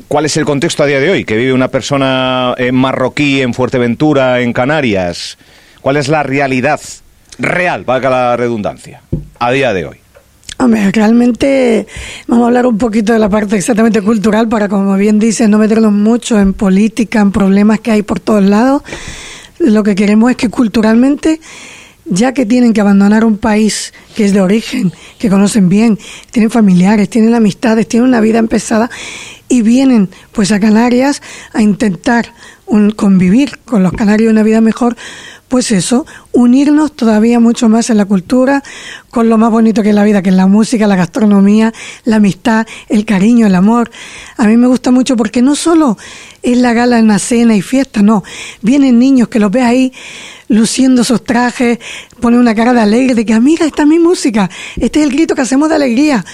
¿Cuál 0.06 0.26
es 0.26 0.36
el 0.36 0.44
contexto 0.44 0.84
a 0.84 0.86
día 0.86 1.00
de 1.00 1.10
hoy? 1.10 1.24
Que 1.24 1.36
vive 1.36 1.52
una 1.52 1.66
persona 1.72 2.54
en 2.56 2.76
marroquí, 2.76 3.42
en 3.42 3.52
Fuerteventura, 3.52 4.42
en 4.42 4.52
Canarias. 4.52 5.38
¿Cuál 5.80 5.96
es 5.96 6.06
la 6.06 6.22
realidad 6.22 6.80
real, 7.38 7.84
valga 7.84 8.10
la 8.10 8.36
redundancia, 8.36 9.00
a 9.38 9.50
día 9.50 9.72
de 9.72 9.86
hoy? 9.86 9.96
Hombre, 10.58 10.90
realmente 10.92 11.86
vamos 12.28 12.44
a 12.44 12.46
hablar 12.48 12.66
un 12.66 12.78
poquito 12.78 13.12
de 13.12 13.18
la 13.18 13.28
parte 13.28 13.56
exactamente 13.56 14.00
cultural 14.02 14.48
para, 14.48 14.68
como 14.68 14.94
bien 14.96 15.18
dices, 15.18 15.48
no 15.48 15.58
meternos 15.58 15.92
mucho 15.92 16.38
en 16.38 16.52
política, 16.54 17.20
en 17.20 17.32
problemas 17.32 17.80
que 17.80 17.90
hay 17.90 18.02
por 18.02 18.20
todos 18.20 18.44
lados. 18.44 18.82
Lo 19.58 19.82
que 19.82 19.94
queremos 19.94 20.30
es 20.30 20.36
que 20.36 20.48
culturalmente, 20.48 21.40
ya 22.04 22.32
que 22.32 22.46
tienen 22.46 22.72
que 22.72 22.80
abandonar 22.80 23.24
un 23.24 23.36
país 23.38 23.92
que 24.14 24.24
es 24.24 24.32
de 24.32 24.40
origen, 24.40 24.92
que 25.18 25.28
conocen 25.28 25.68
bien, 25.68 25.98
tienen 26.30 26.50
familiares, 26.50 27.08
tienen 27.10 27.34
amistades, 27.34 27.88
tienen 27.88 28.08
una 28.08 28.20
vida 28.20 28.38
empezada 28.38 28.90
y 29.48 29.62
vienen 29.62 30.08
pues 30.32 30.52
a 30.52 30.60
Canarias 30.60 31.20
a 31.52 31.62
intentar 31.62 32.32
un- 32.66 32.92
convivir 32.92 33.58
con 33.64 33.82
los 33.82 33.92
canarios 33.92 34.30
una 34.32 34.42
vida 34.42 34.60
mejor, 34.60 34.96
pues 35.48 35.70
eso, 35.70 36.06
unirnos 36.32 36.92
todavía 36.92 37.38
mucho 37.38 37.68
más 37.68 37.90
en 37.90 37.96
la 37.96 38.04
cultura, 38.04 38.62
con 39.10 39.28
lo 39.28 39.38
más 39.38 39.50
bonito 39.50 39.82
que 39.82 39.90
es 39.90 39.94
la 39.94 40.04
vida, 40.04 40.22
que 40.22 40.30
es 40.30 40.34
la 40.34 40.46
música, 40.46 40.86
la 40.86 40.96
gastronomía, 40.96 41.72
la 42.04 42.16
amistad, 42.16 42.66
el 42.88 43.04
cariño, 43.04 43.46
el 43.46 43.54
amor. 43.54 43.90
A 44.36 44.46
mí 44.46 44.56
me 44.56 44.66
gusta 44.66 44.90
mucho 44.90 45.16
porque 45.16 45.42
no 45.42 45.54
solo 45.54 45.96
es 46.42 46.58
la 46.58 46.72
gala 46.72 46.98
en 46.98 47.08
la 47.08 47.18
cena 47.18 47.54
y 47.54 47.62
fiesta, 47.62 48.02
no. 48.02 48.24
Vienen 48.62 48.98
niños 48.98 49.28
que 49.28 49.38
los 49.38 49.50
ves 49.50 49.64
ahí 49.64 49.92
luciendo 50.48 51.04
sus 51.04 51.24
trajes, 51.24 51.78
ponen 52.20 52.40
una 52.40 52.54
cara 52.54 52.72
de 52.72 52.80
alegre, 52.80 53.14
de 53.14 53.24
que, 53.24 53.32
amiga, 53.32 53.64
esta 53.64 53.82
es 53.82 53.88
mi 53.88 53.98
música, 53.98 54.50
este 54.76 55.00
es 55.00 55.06
el 55.06 55.12
grito 55.12 55.34
que 55.34 55.42
hacemos 55.42 55.68
de 55.68 55.76
alegría. 55.76 56.24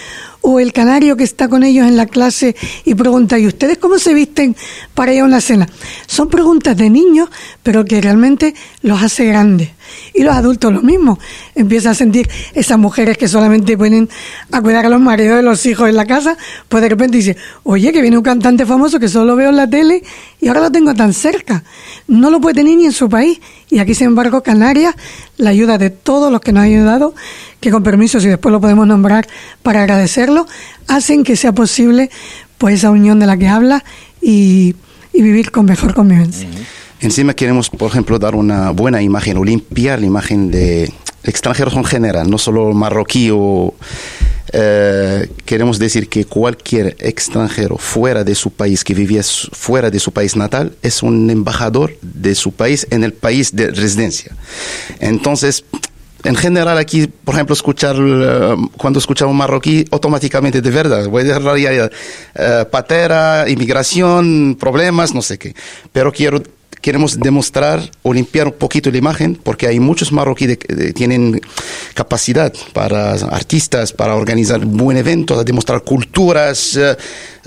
O 0.43 0.59
el 0.59 0.73
canario 0.73 1.17
que 1.17 1.25
está 1.25 1.49
con 1.49 1.63
ellos 1.63 1.87
en 1.87 1.97
la 1.97 2.07
clase 2.07 2.57
y 2.85 2.95
pregunta, 2.95 3.39
¿y 3.39 3.47
ustedes 3.47 3.79
cómo 3.79 3.99
se 3.99 4.15
visten 4.15 4.57
para 4.95 5.13
ir 5.13 5.21
a 5.21 5.25
una 5.25 5.41
cena? 5.41 5.69
Son 6.07 6.29
preguntas 6.29 6.77
de 6.77 6.89
niños, 6.89 7.29
pero 7.63 7.85
que 7.85 8.01
realmente 8.01 8.55
los 8.83 9.03
hace 9.03 9.27
grandes. 9.27 9.71
Y 10.15 10.23
los 10.23 10.35
adultos 10.35 10.73
lo 10.73 10.83
mismo. 10.83 11.19
Empieza 11.55 11.91
a 11.91 11.95
sentir 11.95 12.29
esas 12.55 12.79
mujeres 12.79 13.19
que 13.19 13.29
solamente 13.29 13.77
pueden 13.77 14.09
a 14.51 14.61
cuidar 14.61 14.87
a 14.87 14.89
los 14.89 15.01
maridos 15.01 15.37
de 15.37 15.43
los 15.43 15.65
hijos 15.67 15.89
en 15.89 15.97
la 15.97 16.07
casa, 16.07 16.37
pues 16.69 16.83
de 16.83 16.89
repente 16.89 17.17
dice, 17.17 17.37
oye, 17.63 17.93
que 17.93 18.03
viene 18.03 18.17
un 18.17 18.23
cantante 18.23 18.67
famoso 18.67 18.99
que 18.99 19.09
solo 19.09 19.37
veo 19.37 19.51
en 19.51 19.57
la 19.57 19.69
tele 19.69 20.03
y 20.41 20.49
ahora 20.49 20.61
lo 20.61 20.73
tengo 20.73 20.95
tan 20.95 21.13
cerca. 21.13 21.65
No 22.09 22.31
lo 22.31 22.41
puede 22.41 22.55
tener 22.55 22.77
ni 22.77 22.87
en 22.87 22.93
su 22.93 23.09
país. 23.09 23.41
Y 23.71 23.79
aquí, 23.79 23.95
sin 23.95 24.09
embargo, 24.09 24.43
Canarias, 24.43 24.95
la 25.37 25.51
ayuda 25.51 25.79
de 25.79 25.91
todos 25.91 26.33
los 26.33 26.41
que 26.41 26.53
nos 26.53 26.63
han 26.63 26.71
ayudado, 26.71 27.15
que 27.61 27.71
con 27.71 27.83
permiso, 27.83 28.21
si 28.21 28.29
después 28.29 28.53
lo 28.53 28.61
podemos 28.61 28.87
nombrar 28.87 29.29
para 29.63 29.81
agradecerlo, 29.81 30.47
hacen 30.89 31.25
que 31.25 31.37
sea 31.37 31.53
posible 31.53 32.11
pues 32.59 32.77
esa 32.77 32.91
unión 32.91 33.19
de 33.21 33.27
la 33.27 33.37
que 33.37 33.49
habla 33.49 33.85
y 34.21 34.75
vivir 35.13 35.51
con 35.51 35.67
mejor 35.67 35.95
convivencia. 35.95 36.49
Encima 37.01 37.35
queremos, 37.35 37.71
por 37.71 37.91
ejemplo, 37.91 38.19
dar 38.19 38.35
una 38.35 38.71
buena 38.71 39.01
imagen 39.01 39.39
o 39.39 39.45
limpiar 39.45 40.01
la 40.01 40.07
imagen 40.07 40.51
de 40.51 40.93
extranjeros 41.23 41.75
en 41.75 41.85
general, 41.85 42.31
no 42.31 42.39
solo 42.39 42.73
marroquí 42.73 43.31
o... 43.33 43.75
eh, 44.53 45.29
queremos 45.45 45.79
decir 45.79 46.09
que 46.09 46.25
cualquier 46.25 46.97
extranjero 46.99 47.79
fuera 47.79 48.25
de 48.25 48.35
su 48.35 48.51
país, 48.51 48.85
que 48.85 48.95
vivía 48.95 49.23
fuera 49.53 49.91
de 49.91 49.99
su 49.99 50.13
país 50.13 50.37
natal, 50.37 50.73
es 50.83 51.03
un 51.03 51.31
embajador 51.31 51.97
de 52.03 52.35
su 52.35 52.53
país 52.53 52.87
en 52.91 53.05
el 53.05 53.13
país 53.13 53.55
de 53.55 53.71
residencia. 53.71 54.35
Entonces, 54.99 55.65
en 56.25 56.37
general 56.37 56.79
aquí, 56.79 57.07
por 57.07 57.35
ejemplo, 57.35 57.55
escuchar, 57.55 57.97
eh, 57.99 58.57
cuando 58.77 58.99
escuchamos 58.99 59.35
marroquí, 59.35 59.85
automáticamente 59.91 60.61
de 60.61 60.71
verdad, 60.71 61.09
voy 61.09 61.23
a 61.23 61.25
decir 61.25 61.43
la 61.43 61.53
realidad, 61.53 61.91
eh, 62.35 62.65
patera, 62.71 63.49
inmigración, 63.49 64.57
problemas, 64.59 65.15
no 65.15 65.23
sé 65.23 65.39
qué. 65.39 65.55
Pero 65.93 66.13
quiero, 66.13 66.43
queremos 66.81 67.19
demostrar 67.19 67.91
o 68.03 68.13
limpiar 68.13 68.47
un 68.47 68.55
poquito 68.55 68.91
la 68.91 68.99
imagen, 68.99 69.37
porque 69.37 69.67
hay 69.67 69.81
muchos 69.81 70.13
marroquíes 70.13 70.59
que 70.59 70.93
tienen 70.93 71.41
capacidad 71.95 72.53
para 72.73 73.13
artistas, 73.13 73.93
para 73.93 74.15
organizar 74.15 74.65
buen 74.65 74.97
evento, 74.97 75.43
demostrar 75.45 75.83
culturas, 75.83 76.77
eh, 76.77 76.97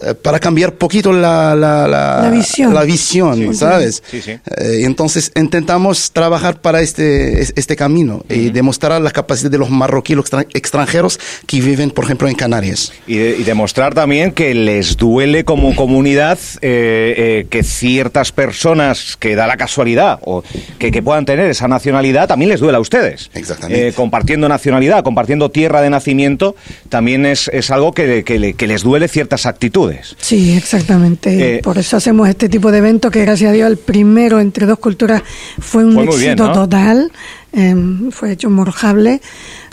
eh, 0.02 0.14
para 0.16 0.40
cambiar 0.40 0.74
poquito 0.74 1.12
la, 1.14 1.56
la, 1.56 1.88
la, 1.88 2.22
La 2.24 2.30
visión. 2.30 2.74
la 2.74 2.84
visión, 2.84 3.54
¿sabes? 3.56 4.02
Sí, 4.10 4.22
sí. 4.22 4.32
Eh, 4.32 4.82
entonces 4.84 5.32
intentamos 5.36 6.12
trabajar 6.12 6.62
para 6.62 6.82
este, 6.82 7.42
es- 7.42 7.54
este 7.56 7.76
camino 7.76 8.24
y 8.30 8.50
demostrar 8.50 9.00
la 9.02 9.12
capacidad 9.12 9.52
de 9.52 9.58
los 9.58 9.70
marroquíes, 9.70 10.20
extranjeros 10.54 11.20
que 11.46 11.62
viven, 11.62 11.92
por 11.92 12.06
ejemplo, 12.06 12.28
en 12.28 12.36
Canarias. 12.36 12.92
Y, 13.08 13.18
de- 13.18 13.38
y 13.38 13.44
demostrar 13.44 13.94
también 13.94 14.32
que 14.32 14.54
les 14.54 14.98
duele 14.98 15.44
como 15.44 15.76
comunidad 15.76 16.40
eh, 16.62 17.14
eh, 17.18 17.48
que 17.50 17.64
ciertas 17.64 18.32
personas 18.32 19.18
que 19.20 19.36
da 19.36 19.48
la 19.48 19.58
casualidad 19.58 20.20
o 20.24 20.44
que, 20.80 20.92
que 20.92 21.02
puedan 21.02 21.26
tener 21.26 21.50
esa 21.50 21.68
nacionalidad 21.68 22.28
también 22.28 22.50
les 22.50 22.60
duele 22.60 22.78
a 22.78 22.82
ustedes. 22.82 23.30
Exactamente. 23.34 23.88
Eh, 23.90 23.94
compartiendo 23.94 24.48
nacionalidad, 24.50 25.04
compartiendo 25.04 25.50
tierra 25.52 25.82
de 25.82 25.90
nacimiento, 25.90 26.56
también 26.90 27.26
es, 27.26 27.48
es 27.54 27.72
algo 27.72 27.94
que, 27.94 28.24
que 28.24 28.54
que 28.54 28.68
les 28.68 28.84
duele 28.84 29.08
ciertas 29.08 29.46
actitudes. 29.46 29.93
Sí, 30.18 30.54
exactamente. 30.54 31.58
Eh, 31.58 31.62
Por 31.62 31.78
eso 31.78 31.98
hacemos 31.98 32.28
este 32.30 32.50
tipo 32.50 32.72
de 32.72 32.80
evento 32.80 33.12
que 33.12 33.22
gracias 33.22 33.50
a 33.50 33.54
Dios 33.54 33.70
el 33.70 33.78
primero 33.78 34.40
entre 34.40 34.66
dos 34.66 34.80
culturas 34.80 35.22
fue 35.60 35.86
un 35.86 35.94
Fue 35.94 36.06
muy 36.06 36.18
bien, 36.18 36.32
éxito 36.32 36.48
¿no? 36.48 36.54
total. 36.54 37.12
Em, 37.52 38.12
fue 38.12 38.32
hecho 38.32 38.50
morjable. 38.50 39.22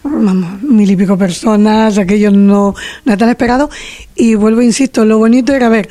Vamos, 0.02 0.62
mil 0.62 0.90
y 0.90 0.96
pico 0.96 1.16
personas, 1.18 1.98
aquello 1.98 2.30
no, 2.30 2.74
no 3.04 3.12
es 3.12 3.18
tan 3.18 3.28
esperado. 3.28 3.70
Y 4.14 4.34
vuelvo, 4.34 4.62
insisto, 4.62 5.04
lo 5.04 5.18
bonito 5.18 5.52
era 5.52 5.68
ver 5.68 5.88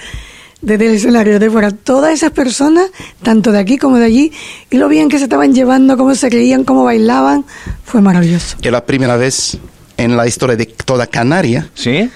desde 0.62 0.88
el 0.88 0.96
escenario 0.96 1.40
de 1.40 1.50
fuera 1.50 1.72
todas 1.72 2.14
esas 2.14 2.32
personas, 2.32 2.90
tanto 3.24 3.52
de 3.52 3.60
aquí 3.60 3.78
como 3.78 3.98
de 3.98 4.06
allí, 4.06 4.32
y 4.70 4.78
lo 4.78 4.90
bien 4.90 5.08
que 5.10 5.18
se 5.18 5.24
estaban 5.24 5.54
llevando, 5.54 5.96
cómo 5.96 6.14
se 6.16 6.30
reían, 6.30 6.64
cómo 6.64 6.84
bailaban, 6.84 7.46
fue 7.86 8.02
maravilloso. 8.02 8.58
Que 8.60 8.72
la 8.72 8.86
primera 8.86 9.16
vez 9.16 9.58
en 9.98 10.18
la 10.18 10.28
historia 10.28 10.56
de 10.56 10.66
toda 10.66 11.08
Canaria 11.08 11.70
¿Sí? 11.74 12.10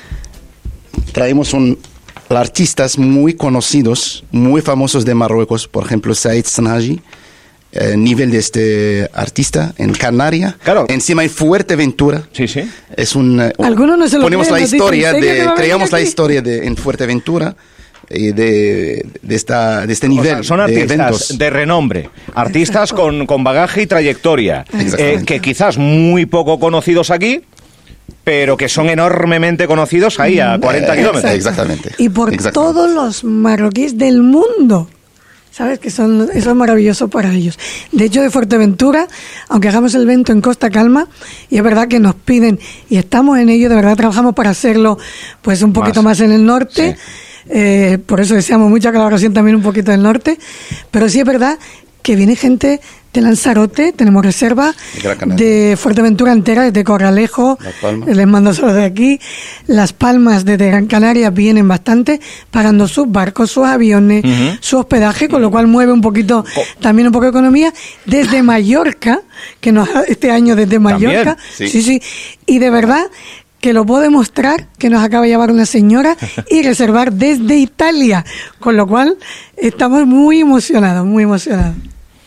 traemos 1.11 1.53
un 1.53 1.77
artistas 2.29 2.97
muy 2.97 3.33
conocidos, 3.33 4.23
muy 4.31 4.61
famosos 4.61 5.05
de 5.05 5.13
Marruecos, 5.15 5.67
por 5.67 5.85
ejemplo, 5.85 6.15
Said 6.15 6.45
Snaji, 6.45 7.01
eh, 7.71 7.95
nivel 7.97 8.29
de 8.31 8.37
este 8.37 9.09
artista 9.13 9.73
en 9.77 9.93
Canaria, 9.93 10.55
Claro. 10.63 10.85
encima 10.89 11.23
en 11.23 11.29
Fuerteventura. 11.29 12.23
Sí, 12.31 12.47
sí. 12.47 12.61
Es 12.95 13.15
un 13.15 13.39
eh, 13.41 13.51
Algunos 13.63 13.97
no 13.97 14.07
se 14.07 14.17
lo 14.17 14.23
ponemos 14.23 14.47
creen, 14.47 14.59
la 14.61 14.65
dicen, 14.65 14.77
historia 14.79 15.09
"¿En 15.09 15.15
serio 15.15 15.29
que 15.29 15.49
de 15.49 15.53
creamos 15.55 15.91
la 15.91 15.97
aquí?". 15.97 16.07
historia 16.07 16.41
de 16.41 16.67
en 16.67 16.77
Fuerteventura 16.77 17.55
y 18.09 18.31
de, 18.31 19.03
de 19.23 19.35
esta 19.35 19.87
de 19.87 19.93
este 19.93 20.05
O 20.07 20.09
nivel 20.09 20.25
sea, 20.35 20.43
son 20.43 20.57
de 20.57 20.63
artistas 20.65 20.91
eventos. 20.91 21.37
de, 21.37 21.49
renombre, 21.49 22.09
artistas 22.35 22.93
con, 22.93 23.25
con 23.25 23.43
bagaje 23.43 23.81
y 23.83 23.87
trayectoria, 23.87 24.65
eh, 24.99 25.23
que 25.25 25.39
quizás 25.39 25.77
muy 25.79 26.27
poco 26.27 26.59
conocidos 26.59 27.09
aquí, 27.09 27.41
pero 28.23 28.55
que 28.57 28.69
son 28.69 28.89
enormemente 28.89 29.67
conocidos 29.67 30.19
ahí 30.19 30.39
a 30.39 30.57
40 30.59 30.93
Eh, 30.93 30.97
kilómetros. 30.97 31.33
Exactamente. 31.33 31.91
Y 31.97 32.09
por 32.09 32.33
Exactamente. 32.33 32.73
todos 32.73 32.91
los 32.91 33.23
marroquíes 33.23 33.97
del 33.97 34.21
mundo. 34.21 34.89
¿Sabes? 35.51 35.77
Que 35.77 35.91
son, 35.91 36.29
eso 36.33 36.49
es 36.49 36.55
maravilloso 36.55 37.09
para 37.09 37.31
ellos. 37.31 37.59
De 37.91 38.05
hecho, 38.05 38.23
de 38.23 38.31
Fuerteventura, 38.31 39.07
aunque 39.49 39.67
hagamos 39.67 39.93
el 39.93 40.01
evento 40.01 40.31
en 40.31 40.41
Costa 40.41 40.71
Calma, 40.71 41.07
y 41.47 41.57
es 41.57 41.63
verdad 41.63 41.87
que 41.87 41.99
nos 41.99 42.15
piden, 42.15 42.59
y 42.89 42.97
estamos 42.97 43.37
en 43.37 43.49
ello, 43.49 43.69
de 43.69 43.75
verdad 43.75 43.95
trabajamos 43.95 44.33
para 44.33 44.49
hacerlo 44.49 44.97
pues 45.43 45.61
un 45.61 45.71
poquito 45.71 46.01
Más. 46.01 46.17
más, 46.17 46.21
en 46.21 46.31
el 46.31 46.43
norte. 46.43 46.97
eh, 47.49 47.99
por 48.03 48.19
eso 48.19 48.33
deseamos 48.33 48.67
mucha 48.71 48.91
colaboración 48.91 49.31
también 49.35 49.55
un 49.55 49.61
poquito 49.61 49.91
del 49.91 50.01
norte. 50.01 50.39
Pero 50.89 51.07
sí 51.07 51.19
es 51.19 51.25
verdad 51.25 51.59
que 52.01 52.15
viene 52.15 52.35
gente 52.35 52.81
de 53.13 53.21
Lanzarote, 53.21 53.93
tenemos 53.93 54.25
reserva, 54.25 54.73
De 55.37 55.77
Fuerteventura 55.77 56.31
entera, 56.31 56.63
desde 56.63 56.83
Corralejo, 56.83 57.59
Palmas. 57.79 58.09
les 58.15 58.25
mando 58.27 58.53
saludos 58.53 58.75
de 58.77 58.85
aquí. 58.85 59.19
Las 59.67 59.93
Palmas 59.93 60.45
desde 60.45 60.67
Gran 60.67 60.87
Canaria 60.87 61.29
vienen 61.29 61.67
bastante, 61.67 62.19
pagando 62.49 62.87
sus 62.87 63.11
barcos, 63.11 63.51
sus 63.51 63.65
aviones, 63.65 64.23
su 64.61 64.79
hospedaje, 64.79 65.29
con 65.29 65.41
lo 65.43 65.51
cual 65.51 65.67
mueve 65.67 65.93
un 65.93 66.01
poquito, 66.01 66.43
también 66.79 67.07
un 67.07 67.13
poco 67.13 67.25
de 67.25 67.29
economía. 67.29 67.71
Desde 68.05 68.41
Mallorca, 68.41 69.21
que 69.61 69.71
nos 69.71 69.87
ha- 69.89 70.03
este 70.07 70.31
año 70.31 70.55
desde 70.55 70.79
Mallorca, 70.79 71.37
sí. 71.55 71.67
sí, 71.69 71.81
sí, 71.83 72.01
y 72.47 72.57
de 72.57 72.69
verdad 72.71 73.03
que 73.61 73.73
lo 73.73 73.85
puedo 73.85 74.01
demostrar 74.01 74.67
que 74.77 74.89
nos 74.89 75.03
acaba 75.03 75.23
de 75.23 75.29
llevar 75.29 75.51
una 75.51 75.65
señora 75.67 76.17
y 76.49 76.63
reservar 76.63 77.13
desde 77.13 77.57
Italia, 77.57 78.25
con 78.59 78.75
lo 78.75 78.87
cual 78.87 79.17
estamos 79.55 80.05
muy 80.07 80.39
emocionados, 80.41 81.05
muy 81.05 81.23
emocionados. 81.23 81.75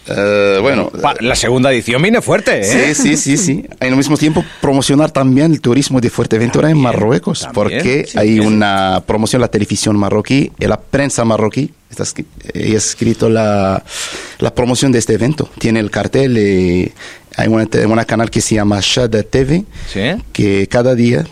Eh, 0.09 0.59
bueno, 0.61 0.91
La 1.21 1.35
segunda 1.35 1.73
edición 1.73 2.01
viene 2.03 2.21
fuerte, 2.23 2.61
¿eh? 2.61 2.95
Sí, 2.95 3.03
sí, 3.03 3.17
sí, 3.17 3.37
sí. 3.37 3.65
Al 3.81 3.97
mismo 3.97 4.17
tiempo, 4.17 4.45
promocionar 4.61 5.11
también 5.11 5.53
el 5.53 5.61
turismo 5.61 6.01
de 6.01 6.11
Fuerteventura 6.11 6.71
en 6.71 6.79
Marruecos, 6.79 7.41
también, 7.41 7.55
porque 7.55 8.07
sí, 8.07 8.19
hay 8.19 8.35
sí. 8.35 8.41
una 8.41 9.03
promoción 9.07 9.41
la 9.41 9.49
televisión 9.49 9.97
marroquí 9.97 10.53
y 10.59 10.67
la 10.67 10.79
prensa 10.81 11.25
marroquí. 11.25 11.73
Está 11.91 12.05
escrito 12.55 13.29
la, 13.29 13.83
la 14.39 14.55
promoción 14.55 14.93
de 14.93 14.99
este 14.99 15.15
evento. 15.15 15.49
Tiene 15.59 15.81
el 15.81 15.91
cartel 15.91 16.37
y 16.37 16.93
hay 17.37 17.49
una, 17.49 18.05
canal 18.05 18.31
que 18.31 18.41
se 18.41 18.55
llama 18.55 18.79
Shada 18.83 19.23
TV, 19.23 19.65
Sí. 19.93 20.01
que 20.33 20.67
cada 20.69 20.95
día 20.95 21.25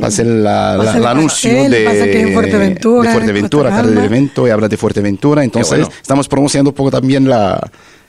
pasa 0.00 0.22
el, 0.22 0.42
la- 0.44 0.74
Pasa 0.78 0.90
la- 0.92 0.96
el 0.98 1.02
el 1.02 1.06
anuncio 1.06 1.50
cartel, 1.50 1.70
de, 1.70 1.84
pasa 1.84 2.04
que 2.04 2.20
en 2.20 2.32
Fuerteventura, 2.34 3.08
de 3.10 3.16
Fuerteventura, 3.16 3.70
Costa 3.70 3.86
del 3.86 3.98
evento 4.04 4.46
y 4.46 4.50
habla 4.50 4.68
de 4.68 4.76
Fuerteventura. 4.76 5.44
Entonces, 5.44 5.78
bueno. 5.80 5.92
estamos 6.00 6.28
promocionando 6.28 6.70
un 6.70 6.74
poco 6.76 6.90
también 6.90 7.28
la... 7.28 7.60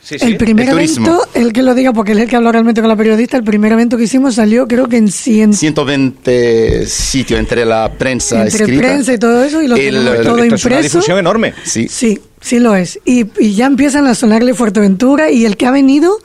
Sí, 0.02 0.18
sí. 0.18 0.26
El 0.28 0.38
primer 0.38 0.70
el 0.70 0.80
evento, 0.80 1.28
el 1.34 1.52
que 1.52 1.62
lo 1.62 1.76
diga 1.76 1.92
porque 1.92 2.14
él 2.14 2.20
es 2.20 2.24
el 2.24 2.30
que 2.30 2.38
habló 2.38 2.54
realmente 2.54 2.80
con 2.80 2.88
la 2.88 2.96
periodista, 2.96 3.36
el 3.36 3.44
primer 3.44 3.74
evento 3.74 3.98
que 3.98 4.04
hicimos 4.06 4.36
salió 4.36 4.66
creo 4.66 4.88
que 4.88 4.96
en 4.96 5.12
100. 5.12 5.54
120 5.54 6.86
sitios 6.86 7.38
entre 7.40 7.66
la 7.66 7.92
prensa 7.98 8.44
Entre 8.44 8.60
escrita. 8.64 8.82
prensa 8.82 9.14
y 9.14 9.18
todo 9.18 9.44
eso, 9.44 9.62
y 9.62 9.68
lo 9.68 9.76
el- 9.76 9.82
tenemos 9.96 10.16
el- 10.16 10.24
todo 10.24 10.38
Esto 10.38 10.56
es 10.56 10.66
una 10.66 10.76
impreso. 10.76 10.98
difusión 10.98 11.18
enorme. 11.20 11.54
Sí. 11.66 11.88
Sí, 11.90 12.18
sí 12.40 12.60
lo 12.60 12.76
es. 12.76 12.98
Y, 13.06 13.26
y 13.40 13.56
ya 13.56 13.66
empiezan 13.66 14.08
a 14.08 14.16
sonarle 14.16 14.54
Fuerteventura 14.54 15.32
y 15.32 15.46
el 15.46 15.58
que 15.58 15.66
ha 15.66 15.72
venido, 15.72 16.18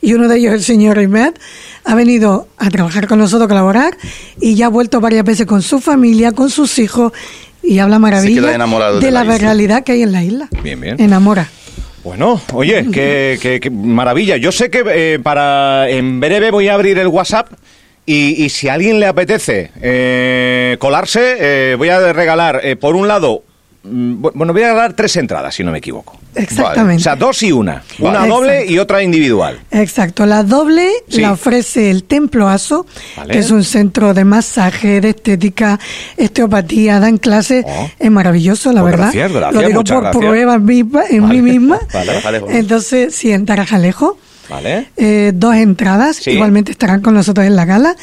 y 0.00 0.12
uno 0.14 0.28
de 0.28 0.36
ellos 0.38 0.54
el 0.54 0.62
señor 0.62 0.98
Ahmed, 0.98 1.34
ha 1.86 1.94
venido 1.94 2.48
a 2.58 2.68
trabajar 2.70 3.06
con 3.06 3.18
nosotros, 3.18 3.46
a 3.46 3.48
colaborar, 3.48 3.96
y 4.40 4.54
ya 4.56 4.66
ha 4.66 4.68
vuelto 4.68 5.00
varias 5.00 5.24
veces 5.24 5.46
con 5.46 5.62
su 5.62 5.80
familia, 5.80 6.32
con 6.32 6.50
sus 6.50 6.78
hijos, 6.78 7.12
y 7.62 7.78
habla 7.78 7.98
maravilla 7.98 8.42
de, 8.42 9.00
de 9.00 9.10
la, 9.10 9.24
realidad 9.24 9.84
que 9.84 9.92
hay 9.92 10.02
en 10.02 10.12
la 10.12 10.22
isla. 10.22 10.48
Bien, 10.62 10.80
bien. 10.80 11.00
Enamora. 11.00 11.48
Bueno, 12.04 12.40
oye, 12.52 12.86
qué, 12.92 13.38
qué- 13.40 13.58
qué 13.60 13.70
maravilla. 13.70 14.36
Yo 14.36 14.52
sé 14.52 14.70
que 14.70 14.84
eh, 14.86 15.18
para 15.20 15.88
en 15.88 16.20
breve 16.20 16.50
voy 16.52 16.68
a 16.68 16.74
abrir 16.74 16.98
el 16.98 17.08
WhatsApp 17.08 17.48
y, 18.04 18.44
y 18.44 18.48
si 18.50 18.68
a 18.68 18.74
alguien 18.74 19.00
le 19.00 19.06
apetece 19.06 19.72
eh, 19.82 20.76
colarse, 20.78 21.36
eh, 21.40 21.74
voy 21.76 21.88
a 21.88 22.12
regalar, 22.12 22.62
por 22.80 22.94
un 22.94 23.08
lado, 23.08 23.42
bueno, 23.88 24.52
voy 24.52 24.62
a 24.62 24.68
regalar 24.68 24.92
tres 24.94 25.16
entradas, 25.16 25.54
si 25.54 25.62
no 25.64 25.70
me 25.72 25.78
equivoco. 25.78 26.18
Exactamente. 26.34 27.00
O 27.00 27.04
sea, 27.04 27.16
dos 27.16 27.42
y 27.42 27.50
una. 27.52 27.82
Una 27.98 28.26
doble 28.26 28.66
y 28.66 28.78
otra 28.78 29.02
individual. 29.02 29.58
Exacto, 29.70 30.26
la 30.26 30.42
doble 30.42 30.90
Sí. 31.08 31.20
la 31.22 31.32
ofrece 31.32 31.90
el 31.90 32.04
Templo 32.04 32.48
Aso, 32.48 32.86
Vale. 33.16 33.32
que 33.32 33.38
es 33.38 33.50
un 33.50 33.64
centro 33.64 34.12
de 34.12 34.24
masaje, 34.24 35.00
de 35.00 35.10
estética, 35.10 35.78
osteopatía, 36.18 37.00
dan 37.00 37.16
clases, 37.18 37.64
Oh. 37.66 37.88
es 37.98 38.10
maravilloso, 38.10 38.72
la 38.72 38.82
Pues 38.82 38.92
verdad. 38.92 39.04
gracias, 39.12 39.32
gracias, 39.32 39.62
Lo 39.62 39.68
digo 39.68 39.84
por 39.84 40.02
gracias. 40.02 40.16
prueba 40.24 40.54
en 40.56 41.28
mí, 41.28 41.42
misma. 41.42 41.78
Entonces, 42.50 43.14
sí, 43.14 43.32
en 43.32 43.46
Tarajalejo. 43.46 44.18
Vale. 44.48 44.88
eh, 44.96 45.32
dos 45.34 45.54
entradas, 45.56 46.16
Sí. 46.16 46.30
igualmente 46.32 46.70
estarán 46.72 47.00
con 47.00 47.14
nosotros 47.14 47.46
en 47.46 47.56
la 47.56 47.64
gala. 47.64 47.96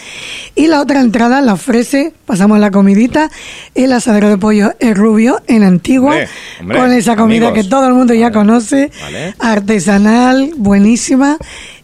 Y 0.55 0.67
la 0.67 0.81
otra 0.81 0.99
entrada 1.01 1.41
la 1.41 1.53
ofrece, 1.53 2.13
pasamos 2.25 2.59
la 2.59 2.71
comidita, 2.71 3.29
el 3.75 3.91
asadero 3.93 4.29
de 4.29 4.37
pollo 4.37 4.73
El 4.79 4.95
Rubio 4.95 5.41
en 5.47 5.63
Antigua, 5.63 6.11
Hombre, 6.11 6.27
hombre, 6.61 6.77
con 6.79 6.91
esa 6.93 7.15
comida 7.15 7.47
amigos. 7.47 7.63
que 7.63 7.69
todo 7.69 7.87
el 7.87 7.93
mundo 7.93 8.13
ya 8.13 8.25
Vale. 8.29 8.33
conoce, 8.33 8.91
Vale. 9.01 9.35
artesanal, 9.39 10.51
buenísima, 10.57 11.37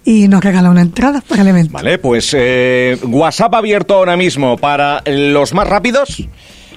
y 0.05 0.27
nos 0.27 0.43
regala 0.43 0.69
una 0.69 0.81
entrada 0.81 1.21
para 1.27 1.41
el 1.41 1.47
evento. 1.49 1.71
Vale, 1.73 1.97
pues 1.97 2.33
eh, 2.37 2.97
WhatsApp 3.03 3.53
abierto 3.55 3.95
ahora 3.95 4.17
mismo 4.17 4.57
para 4.57 5.01
los 5.05 5.53
más 5.53 5.67
rápidos. 5.67 6.23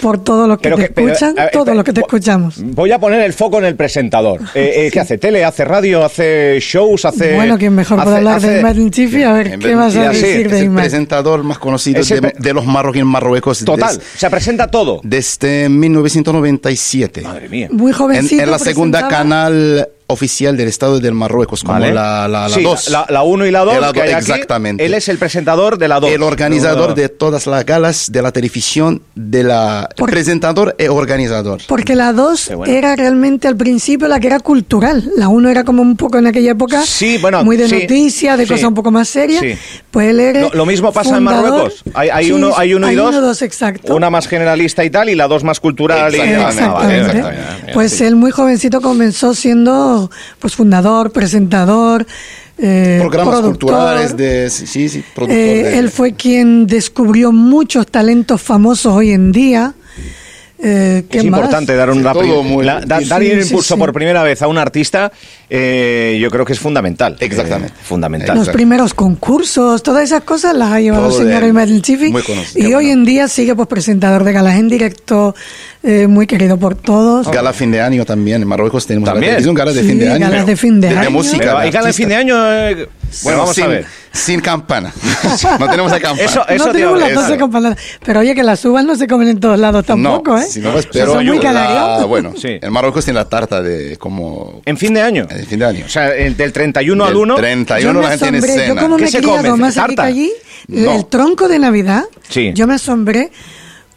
por 0.02 0.24
todos 0.24 0.48
los 0.48 0.58
que 0.58 0.64
Pero 0.64 0.78
te 0.78 0.90
que- 0.90 1.02
escuchan, 1.04 1.36
ver, 1.36 1.52
todos 1.52 1.76
los 1.76 1.84
que 1.84 1.94
te 1.94 2.02
escuchamos. 2.02 2.56
Voy 2.58 2.92
a 2.92 2.98
poner 3.00 3.22
el 3.22 3.34
foco 3.34 3.60
en 3.60 3.66
el 3.66 3.76
presentador. 3.76 4.40
Eh, 4.56 4.88
eh, 4.88 4.90
¿Qué 4.92 5.00
hace? 5.00 5.18
¿Tele? 5.20 5.46
¿Hace 5.46 5.64
radio? 5.64 6.04
¿Hace 6.04 6.58
shows? 6.60 7.06
¿Hace...? 7.06 7.36
Bueno, 7.36 7.58
¿quién 7.60 7.76
mejor 7.76 8.00
hace- 8.00 8.06
puede 8.06 8.18
hablar 8.18 8.38
hace- 8.38 8.50
de 8.50 8.60
Imad 8.62 8.76
Chifi? 8.90 9.24
A 9.24 9.34
ver, 9.34 9.48
En 9.48 9.60
¿qué 9.60 9.76
vas 9.76 9.96
a 9.96 10.12
sí, 10.14 10.22
decir 10.22 10.46
Es 10.48 10.52
de 10.54 10.60
el 10.60 10.66
Imad? 10.66 10.82
presentador 10.82 11.44
más 11.44 11.60
conocido 11.60 12.00
Es 12.02 12.10
el 12.12 12.22
de, 12.22 12.34
de 12.36 12.54
los 12.54 12.66
marroquíes 12.66 13.06
Marruecos. 13.06 13.64
Total, 13.64 13.98
des- 13.98 14.08
se 14.18 14.30
presenta 14.32 14.72
todo. 14.72 15.02
desde 15.04 15.70
1997. 15.70 17.22
Madre 17.22 17.50
mía. 17.50 17.68
Muy 17.72 17.92
En, 17.92 17.98
jovencito. 17.98 18.42
en 18.44 18.50
la 18.52 18.58
segunda 18.60 19.00
presentaba- 19.08 19.22
canal 19.86 20.01
oficial 20.12 20.56
del 20.58 20.68
Estado 20.68 21.00
del 21.00 21.14
Marruecos, 21.14 21.64
como 21.64 21.80
Vale. 21.80 21.94
la 21.94 22.28
2. 22.28 22.32
La, 22.32 22.50
Sí, 22.50 22.64
dos. 22.64 22.90
la, 22.90 23.06
la 23.10 23.24
1 23.24 23.46
y 23.46 23.52
la 23.52 23.60
2. 23.64 23.74
De 23.76 23.82
la 23.82 23.88
dos, 23.94 24.04
exactamente. 24.06 24.86
Él 24.86 24.94
es 24.94 25.08
el 25.10 25.18
presentador 25.18 25.78
de 25.78 25.88
la 25.88 26.00
2. 26.00 26.12
el 26.12 26.24
organizador 26.24 26.94
de 26.96 27.10
todas 27.10 27.48
las 27.48 27.66
galas 27.66 28.12
de 28.12 28.22
la 28.22 28.32
televisión, 28.32 29.02
de 29.16 29.44
la 29.44 29.90
Por- 29.96 30.10
presentador 30.10 30.76
e 30.78 30.90
organizador. 30.90 31.62
Porque 31.68 31.96
la 31.96 32.14
2 32.14 32.48
Qué 32.50 32.56
bueno. 32.56 32.74
era 32.74 32.96
realmente 32.96 33.48
al 33.48 33.56
principio 33.58 34.08
la 34.08 34.20
que 34.20 34.28
era 34.28 34.40
cultural. 34.40 35.10
La 35.18 35.28
1 35.30 35.50
era 35.50 35.64
como 35.64 35.82
un 35.82 35.96
poco 35.98 36.18
en 36.18 36.28
aquella 36.28 36.52
época 36.52 36.82
Sí, 36.86 37.18
bueno, 37.20 37.44
muy 37.44 37.58
de 37.58 37.68
sí, 37.68 37.82
noticias, 37.82 38.38
de 38.38 38.46
sí, 38.46 38.50
cosas 38.50 38.66
un 38.68 38.74
poco 38.76 38.92
más 38.92 39.08
serias. 39.08 39.42
sí. 39.42 39.56
Pues 39.92 40.10
él 40.10 40.20
era 40.22 40.42
Lo, 40.42 40.50
lo 40.54 40.66
mismo 40.66 40.92
pasa 40.94 41.16
fundador. 41.16 41.46
en 41.46 41.52
Marruecos. 41.52 41.84
Hay, 41.94 42.10
hay 42.10 42.26
Sí, 42.26 42.32
uno, 42.32 42.52
hay 42.56 42.74
uno 42.74 42.88
hay 42.88 42.94
y 42.94 42.98
dos. 42.98 43.10
uno, 43.10 43.22
dos, 43.22 43.42
exacto. 43.42 43.94
Una 43.96 44.10
más 44.10 44.28
generalista 44.28 44.84
y 44.86 44.90
tal, 44.90 45.10
y 45.10 45.16
la 45.16 45.28
dos 45.28 45.44
más 45.44 45.60
cultural. 45.60 46.14
y- 46.16 46.20
Exactamente. 46.20 46.62
Ah, 46.64 46.68
vale, 46.74 46.98
Exactamente. 46.98 47.30
exactamente. 47.30 47.74
Pues 47.74 47.92
Sí. 47.92 48.04
él 48.06 48.16
muy 48.16 48.32
jovencito 48.32 48.80
comenzó 48.82 49.34
siendo 49.34 50.01
pues 50.40 50.56
fundador, 50.56 51.12
presentador, 51.12 52.06
eh, 52.58 52.98
Programas 53.02 53.40
productor. 53.40 53.70
culturales 53.70 54.16
de... 54.18 54.50
Sí, 54.50 54.68
sí, 54.68 54.90
sí, 54.90 55.04
productor 55.16 55.38
Eh, 55.38 55.64
de- 55.64 55.78
Él 55.80 55.90
fue 55.90 56.14
quien 56.14 56.68
descubrió 56.68 57.32
muchos 57.32 57.88
talentos 57.88 58.42
famosos 58.42 58.94
hoy 58.94 59.12
en 59.12 59.32
día. 59.32 59.74
Eh, 60.64 61.06
¿qué 61.10 61.18
Es 61.20 61.26
más? 61.26 61.40
importante 61.40 61.76
dar, 61.76 61.90
un 61.90 61.98
Sí, 61.98 62.04
rápido- 62.04 62.26
todo 62.28 62.44
muy- 62.44 62.64
la- 62.64 62.82
da- 62.82 63.00
sí, 63.00 63.06
dar 63.06 63.22
sí, 63.24 63.32
impulso 63.32 63.74
sí. 63.74 63.80
por 63.80 63.92
primera 63.94 64.22
vez 64.22 64.42
a 64.44 64.48
un 64.48 64.60
artista, 64.60 65.12
eh, 65.50 66.20
yo 66.22 66.30
creo 66.30 66.46
que 66.46 66.54
es 66.54 66.60
fundamental. 66.60 67.18
Exactamente. 67.20 67.74
Eh, 67.74 67.84
fundamental. 67.84 68.38
Los 68.38 68.50
primeros 68.50 68.94
concursos, 68.94 69.82
todas 69.82 70.04
esas 70.04 70.22
cosas 70.22 70.56
las 70.56 70.72
ha 70.72 70.80
llevado 70.80 71.08
el 71.08 71.14
señor 71.14 71.42
de- 71.42 71.48
Imad 71.50 71.64
El 71.68 71.82
Chifi. 71.82 72.12
muy 72.12 72.22
conocido. 72.22 72.60
Y 72.64 72.70
Qué 72.70 72.76
hoy 72.76 72.86
bueno. 72.86 73.00
en 73.00 73.06
día 73.06 73.28
sigue 73.28 73.56
pues 73.56 73.68
presentador 73.68 74.24
de 74.24 74.34
galas 74.34 74.60
en 74.60 74.70
directo, 74.70 75.34
eh, 75.84 76.06
muy 76.08 76.28
querido 76.28 76.58
por 76.58 76.76
todos. 76.76 77.28
Gala 77.32 77.54
fin 77.54 77.72
de 77.72 77.82
año 77.82 78.06
también. 78.06 78.44
En 78.44 78.48
Marruecos 78.48 78.86
tenemos 78.86 79.08
También. 79.10 79.32
la 79.32 79.38
televisión, 79.38 79.56
gala 79.56 79.72
de 79.74 79.82
Sí, 79.82 79.88
fin 79.88 80.00
de 80.00 80.10
año. 80.12 80.30
galas 80.30 80.46
de 80.46 80.56
fin 80.56 80.80
de 80.80 80.90
año. 80.90 81.10
música. 81.12 81.38
Pero 81.40 81.58
hay 81.58 81.72
gala 81.72 81.88
de 81.88 81.94
fin 81.94 82.10
de 82.10 82.16
año. 82.16 82.36
Bueno, 83.24 83.40
vamos 83.40 83.56
sin, 83.56 83.64
a 83.66 83.68
ver. 83.68 83.86
Sin 84.14 84.40
campana. 84.42 84.94
no 85.60 85.68
tenemos 85.70 85.92
la 85.92 86.00
campana. 86.00 86.24
Eso- 86.30 86.46
eso 86.48 86.66
no 86.66 86.72
te 86.72 86.78
tenemos 86.80 87.00
las 87.00 87.10
12 87.14 87.22
decir. 87.28 87.38
campanadas. 87.40 87.78
Pero 88.06 88.20
oye, 88.20 88.36
que 88.36 88.44
las 88.44 88.64
uvas 88.66 88.84
no 88.86 88.96
se 88.96 89.08
comen 89.08 89.28
en 89.30 89.40
todos 89.40 89.58
lados 89.60 89.86
tampoco, 89.86 90.32
no, 90.32 90.40
¿eh? 90.40 90.46
si 90.50 90.60
no, 90.60 90.72
pues, 90.74 90.88
pero 90.92 91.14
son 91.14 91.26
muy 91.26 91.40
canarios. 91.40 92.08
bueno, 92.08 92.34
Sí. 92.38 92.58
en 92.62 92.74
Marruecos 92.74 93.06
tiene 93.06 93.20
la 93.20 93.30
tarta 93.30 93.62
de 93.62 93.98
como 93.98 94.62
En 94.66 94.78
fin 94.78 94.94
de 94.94 95.02
año. 95.02 95.28
En 95.30 95.46
fin 95.46 95.60
de 95.60 95.66
año. 95.66 95.86
O 95.86 95.90
sea, 95.90 96.14
el 96.16 96.36
del 96.36 96.52
31 96.52 97.04
al 97.06 97.10
Del 97.14 97.18
1. 97.18 97.36
31 97.36 97.94
Yo 97.94 98.02
la 98.02 98.10
gente 98.18 98.28
en 98.28 98.36
asombré, 98.36 98.68
yo 98.68 98.76
como 98.76 98.96
¿Qué 98.98 99.02
me 99.04 99.08
he 99.08 99.12
se 99.12 99.18
criado 99.20 99.38
come? 99.52 99.58
más 99.62 99.78
aquí 99.78 99.90
que 99.90 99.96
¿Tarta? 99.96 100.04
allí, 100.10 100.32
No. 100.68 100.96
el 100.96 101.06
tronco 101.08 101.48
de 101.48 101.60
Navidad, 101.60 102.04
Sí. 102.30 102.52
yo 102.54 102.68
me 102.68 102.76
asombré 102.76 103.32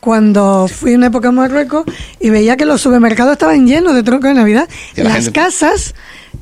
cuando 0.05 0.69
fui 0.69 0.95
una 0.95 1.07
época 1.07 1.29
a 1.29 1.33
Marruecos 1.33 1.85
y 2.21 2.29
veía 2.29 2.57
que 2.59 2.67
los 2.67 2.83
supermercados 2.83 3.33
estaban 3.33 3.67
llenos 3.67 3.95
de 3.95 4.03
tronco 4.03 4.29
de 4.29 4.35
Navidad. 4.35 4.69
Y 4.95 4.99
la 5.01 5.05
Las 5.09 5.25
gente- 5.25 5.33
casas 5.41 5.95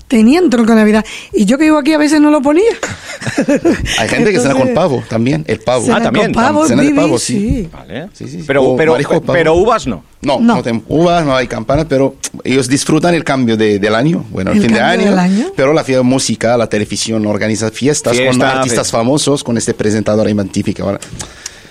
tenían 0.08 0.50
tronco 0.50 0.70
de 0.72 0.78
Navidad. 0.78 1.04
Y 1.32 1.44
yo 1.44 1.56
que 1.58 1.64
vivo 1.64 1.78
aquí 1.78 1.92
a 1.92 1.98
veces 1.98 2.20
no 2.20 2.30
lo 2.30 2.42
ponía. 2.42 2.64
Hay 3.98 4.08
gente 4.08 4.32
que 4.32 4.40
cena 4.40 4.54
con 4.54 4.68
Entonces, 4.68 4.74
pavo 4.74 5.02
también, 5.08 5.44
el 5.46 5.60
pavo. 5.60 5.86
Ah, 5.94 6.00
también. 6.00 6.26
Con 6.32 6.42
pavo, 6.42 6.66
Cena 6.66 6.82
de 6.82 6.90
pavo, 6.94 7.18
sí. 7.18 7.38
sí. 7.62 7.68
Vale. 7.72 8.08
Sí, 8.12 8.26
sí. 8.28 8.44
Pero, 8.46 8.74
pero, 8.76 8.96
pavo. 8.98 9.22
pero 9.32 9.54
uvas 9.54 9.86
no. 9.86 10.02
No, 10.22 10.38
No. 10.40 10.56
no, 10.56 10.62
tenemos 10.62 10.84
uvas, 10.88 11.24
no 11.24 11.34
hay 11.34 11.46
campanas, 11.46 11.86
pero 11.88 12.16
ellos 12.44 12.68
disfrutan 12.68 13.14
el 13.14 13.24
cambio 13.24 13.56
de- 13.56 13.78
del 13.78 13.94
año, 13.94 14.24
bueno, 14.30 14.50
el, 14.52 14.58
El 14.58 14.62
fin 14.64 14.72
de 14.74 14.80
año, 14.80 15.04
del 15.10 15.18
año. 15.18 15.46
pero 15.56 15.72
la 15.72 15.82
fiesta 15.84 16.02
música, 16.02 16.56
la 16.56 16.68
televisión 16.68 17.26
organiza 17.26 17.70
fiestas 17.70 18.18
con 18.18 18.42
artistas 18.42 18.90
famosos, 18.90 19.42
con 19.44 19.56
este 19.56 19.74
presentador 19.74 20.28
que 20.74 20.82
ahora 20.82 20.98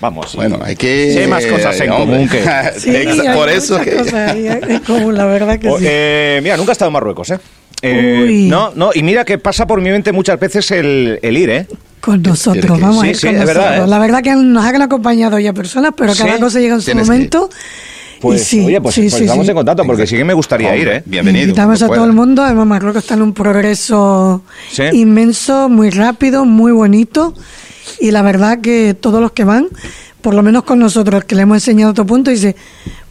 Vamos. 0.01 0.35
Bueno, 0.35 0.59
hay 0.63 0.75
que... 0.75 1.11
Sí, 1.13 1.19
hay 1.19 1.27
más 1.27 1.45
cosas 1.45 1.79
en 1.79 1.91
hombre. 1.91 2.15
común 2.17 2.29
que... 2.29 2.39
Sí, 2.79 2.89
Exa- 2.89 3.29
hay 3.29 3.37
por 3.37 3.49
eso 3.49 3.79
que... 3.79 3.91
cosas 3.97 4.35
en 4.35 4.79
común, 4.79 5.15
la 5.15 5.25
verdad 5.25 5.59
que 5.59 5.69
O- 5.69 5.77
sí. 5.77 5.85
eh, 5.87 6.39
mira, 6.43 6.57
nunca 6.57 6.71
he 6.71 6.73
estado 6.73 6.89
en 6.89 6.93
Marruecos, 6.93 7.29
¿eh? 7.29 7.39
Eh, 7.83 8.23
Uy. 8.27 8.47
no, 8.47 8.71
no, 8.75 8.91
y 8.93 9.01
mira 9.03 9.23
que 9.25 9.37
pasa 9.37 9.65
por 9.65 9.79
mi 9.81 9.89
mente 9.89 10.11
muchas 10.11 10.39
veces 10.39 10.69
el, 10.71 11.19
el 11.21 11.37
ir, 11.37 11.49
¿eh? 11.49 11.67
Con 11.99 12.21
nosotros, 12.21 12.79
vamos 12.79 13.01
sí, 13.01 13.07
a 13.07 13.09
ir 13.11 13.15
sí, 13.15 13.27
con 13.27 13.35
es 13.35 13.41
nosotros. 13.41 13.63
verdad, 13.65 13.83
¿eh? 13.83 13.87
La 13.87 13.99
verdad 13.99 14.23
que 14.23 14.35
nos 14.35 14.65
han 14.65 14.81
acompañado 14.81 15.37
ya 15.39 15.53
personas, 15.53 15.93
pero 15.95 16.13
cada 16.15 16.35
Sí, 16.35 16.41
cosa 16.41 16.59
llega 16.59 16.73
en 16.75 16.81
su 16.81 16.85
tienes 16.85 17.07
que- 17.07 17.11
momento. 17.13 17.49
Pues, 18.21 18.43
sí, 18.43 18.63
oye, 18.65 18.79
pues, 18.79 18.95
sí, 18.95 19.01
pues 19.01 19.13
sí, 19.15 19.23
estamos 19.23 19.45
sí. 19.45 19.51
en 19.51 19.57
contacto, 19.57 19.84
porque 19.86 20.05
sí 20.05 20.15
que 20.15 20.23
me 20.23 20.34
gustaría 20.34 20.75
ir, 20.75 20.88
¿eh? 20.88 21.03
Bienvenido. 21.05 21.45
Invitamos 21.45 21.81
a 21.81 21.88
todo 21.88 22.05
el 22.05 22.13
mundo. 22.13 22.43
Además, 22.43 22.67
Marruecos 22.67 23.03
está 23.03 23.15
en 23.15 23.23
un 23.23 23.34
progreso 23.34 24.43
Sí. 24.71 24.84
inmenso, 24.93 25.69
muy 25.69 25.89
rápido, 25.89 26.45
muy 26.45 26.71
bonito. 26.71 27.34
Y 27.99 28.12
la 28.12 28.21
verdad 28.21 28.62
que 28.62 28.93
todos 28.93 29.21
los 29.21 29.31
que 29.31 29.43
van, 29.43 29.67
por 30.21 30.34
lo 30.36 30.43
menos 30.43 30.63
con 30.63 30.79
nosotros, 30.79 31.23
que 31.25 31.36
le 31.36 31.41
hemos 31.41 31.57
enseñado 31.57 31.91
otro 31.91 32.05
punto, 32.05 32.29
dice, 32.29 32.55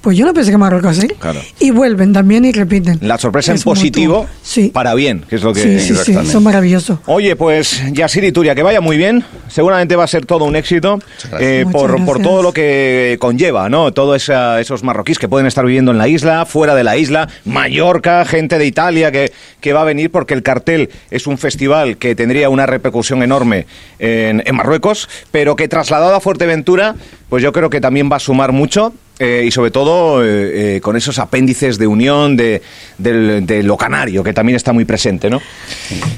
pues 0.01 0.17
yo 0.17 0.25
no 0.27 0.33
pensé 0.35 0.51
que 0.51 0.57
Marruecos 0.59 0.99
así. 0.99 1.09
Claro. 1.09 1.41
Y 1.59 1.71
vuelven 1.71 2.13
también 2.13 2.45
y 2.45 2.53
repiten. 2.53 2.99
La 3.03 3.19
sorpresa 3.19 3.53
en 3.53 3.57
Es 3.57 3.67
mutuo. 3.67 3.75
positivo 3.75 4.27
Sí. 4.43 4.69
para 4.73 4.95
bien, 4.95 5.25
que 5.29 5.37
es 5.37 5.43
lo 5.43 5.53
que... 5.53 5.79
sí, 5.81 5.95
sí, 5.95 6.15
sí, 6.15 6.27
son 6.27 6.43
maravillosos. 6.43 6.99
Oye, 7.07 7.37
pues 7.37 7.83
Yasir 7.93 8.25
y 8.25 8.33
Turia, 8.33 8.55
que 8.55 8.63
vaya 8.63 8.81
muy 8.81 8.97
bien. 8.97 9.25
Seguramente 9.49 9.97
va 9.97 10.05
a 10.05 10.09
ser 10.09 10.27
todo 10.27 10.45
un 10.45 10.57
éxito 10.57 10.99
eh, 11.39 11.67
por, 11.71 12.05
por 12.05 12.21
todo 12.23 12.43
lo 12.43 12.53
que 12.53 13.17
conlleva, 13.21 13.69
¿no? 13.69 13.93
Todos 13.93 14.23
esa- 14.23 14.61
esos 14.61 14.83
marroquíes 14.83 15.19
que 15.19 15.29
pueden 15.29 15.47
estar 15.47 15.65
viviendo 15.67 15.91
en 15.91 15.99
la 15.99 16.09
isla, 16.09 16.47
fuera 16.47 16.75
de 16.75 16.85
la 16.85 16.97
isla, 16.97 17.29
Mallorca, 17.45 18.25
gente 18.25 18.59
de 18.59 18.67
Italia 18.67 19.13
que, 19.13 19.33
que 19.61 19.73
va 19.73 19.83
a 19.83 19.85
venir 19.85 20.11
porque 20.11 20.35
el 20.35 20.43
cartel 20.43 20.89
es 21.11 21.27
un 21.27 21.37
festival 21.39 21.97
que 21.99 22.15
tendría 22.15 22.49
una 22.49 22.65
repercusión 22.67 23.23
enorme 23.23 23.67
en, 23.99 24.43
en 24.47 24.57
Marruecos, 24.57 25.09
pero 25.31 25.57
que 25.57 25.69
trasladado 25.69 26.15
a 26.15 26.21
Fuerteventura, 26.21 26.95
pues 27.29 27.43
yo 27.43 27.53
creo 27.53 27.69
que 27.71 27.81
también 27.81 28.11
va 28.11 28.17
a 28.17 28.21
sumar 28.21 28.53
mucho 28.53 28.95
eh, 29.21 29.45
y 29.47 29.51
sobre 29.51 29.71
todo 29.71 30.25
eh, 30.25 30.77
eh, 30.77 30.81
con 30.81 30.97
esos 30.97 31.19
apéndices 31.19 31.77
de 31.79 31.87
unión 31.87 32.37
de, 32.37 32.63
de, 32.97 33.43
de, 33.43 33.63
lo 33.63 33.77
canario, 33.77 34.25
que 34.25 34.33
también 34.33 34.57
está 34.57 34.73
muy 34.73 34.87
presente, 34.87 35.29
¿no? 35.29 35.43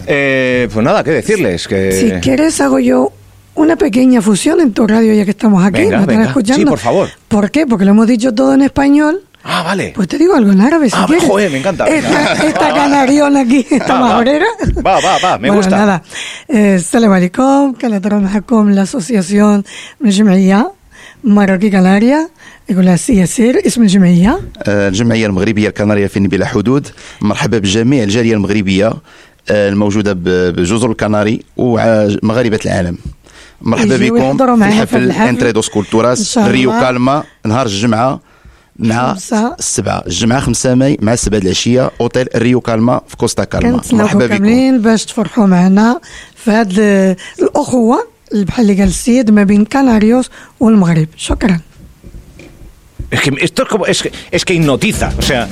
Eh, 0.06 0.68
pues 0.72 0.84
nada, 0.84 1.02
¿qué 1.02 1.10
decirles? 1.10 1.66
Que... 1.66 1.90
Si 1.92 2.10
quieres 2.20 2.60
hago 2.60 2.78
yo 2.78 3.12
una 3.56 3.74
pequeña 3.74 4.22
fusión 4.22 4.60
en 4.60 4.72
tu 4.72 4.86
radio 4.86 5.12
ya 5.14 5.24
que 5.24 5.32
estamos 5.32 5.64
aquí, 5.64 5.80
venga, 5.80 5.98
nos 5.98 6.06
venga. 6.06 6.22
están 6.22 6.28
escuchando. 6.28 6.62
Sí, 6.62 6.64
por 6.64 6.78
favor. 6.78 7.08
¿Por 7.26 7.50
qué? 7.50 7.66
Porque 7.66 7.84
lo 7.84 7.90
hemos 7.90 8.06
dicho 8.06 8.32
todo 8.32 8.54
en 8.54 8.62
español. 8.62 9.20
Ah, 9.42 9.64
vale. 9.64 9.92
Pues 9.96 10.06
te 10.06 10.16
digo 10.18 10.36
algo 10.36 10.52
en 10.52 10.60
árabe 10.60 10.88
si 10.88 10.96
ah, 10.96 11.04
quieres. 11.08 11.28
Joder, 11.28 11.50
me 11.50 11.58
encanta. 11.58 11.86
Esta, 11.88 12.34
esta 12.34 12.68
ah, 12.68 13.40
aquí, 13.40 13.66
esta 13.68 13.98
majorera. 13.98 14.46
Va, 14.86 15.00
va, 15.00 15.18
va, 15.18 15.38
me 15.38 15.48
bueno, 15.48 15.56
gusta. 15.56 15.76
nada. 15.76 16.02
Eh, 16.46 16.78
Salam 16.78 17.12
alaikum, 17.12 17.74
Calatron 17.74 18.30
la 18.76 18.82
asociación 18.82 19.64
Marroquí 21.22 21.70
Canaria, 21.70 22.28
يقول 22.68 22.84
لها 22.86 22.96
سي 22.96 23.16
ياسير 23.16 23.66
اسم 23.66 23.82
الجمعية؟ 23.82 24.40
آه، 24.62 24.88
الجمعية 24.88 25.26
المغربية 25.26 25.68
الكندية 25.68 26.06
في 26.06 26.20
بلا 26.20 26.46
حدود. 26.46 26.88
مرحبا 27.20 27.58
بجميع 27.58 28.02
الجالية 28.02 28.34
المغربية 28.34 28.92
آه، 29.50 29.68
الموجودة 29.68 30.12
ب- 30.12 30.52
بجزر 30.56 30.90
الكناري 30.90 31.40
ومغاربة 31.56 32.58
العالم. 32.66 32.98
مرحبا 33.62 33.96
بكم 33.96 34.36
في 34.58 34.64
حفل 34.64 35.10
إن 35.12 35.52
كولتوراس. 35.74 36.38
ريو 36.38 36.70
كالما 36.70 37.22
نهار 37.46 37.66
الجمعة 37.66 38.20
مع. 38.78 39.12
السبعة. 39.58 40.02
الجمعة 40.06 40.40
خمسة 40.40 40.74
ماي 40.74 40.98
مع 41.00 41.12
السبعة 41.12 41.38
العشية 41.38 41.90
أوتيل 42.00 42.26
ريو 42.36 42.60
كالما 42.60 43.00
في 43.08 43.16
كوستا 43.16 43.44
كالما. 43.44 43.80
مرحبا 43.92 44.26
بكم. 44.26 44.34
كاملين 44.36 44.82
باش 44.82 45.04
تفرحوا 45.04 45.46
معنا 45.46 46.00
في 46.36 46.50
هذه 46.50 47.16
الأخوة 47.42 47.98
بحال 48.34 48.70
اللي 48.70 48.80
قال 48.80 48.88
السيد 48.88 49.30
ما 49.30 49.44
بين 49.44 49.64
كناريوس 49.64 50.30
والمغرب. 50.60 51.08
شكرا. 51.16 51.60
Es 53.12 53.20
que 53.20 53.30
esto 53.40 53.62
es 53.64 53.68
como 53.68 53.86
es, 53.86 54.02
que- 54.02 54.10
es 54.30 54.44
que 54.44 54.54
hipnotiza, 54.54 55.12
o 55.18 55.22
sea, 55.22 55.46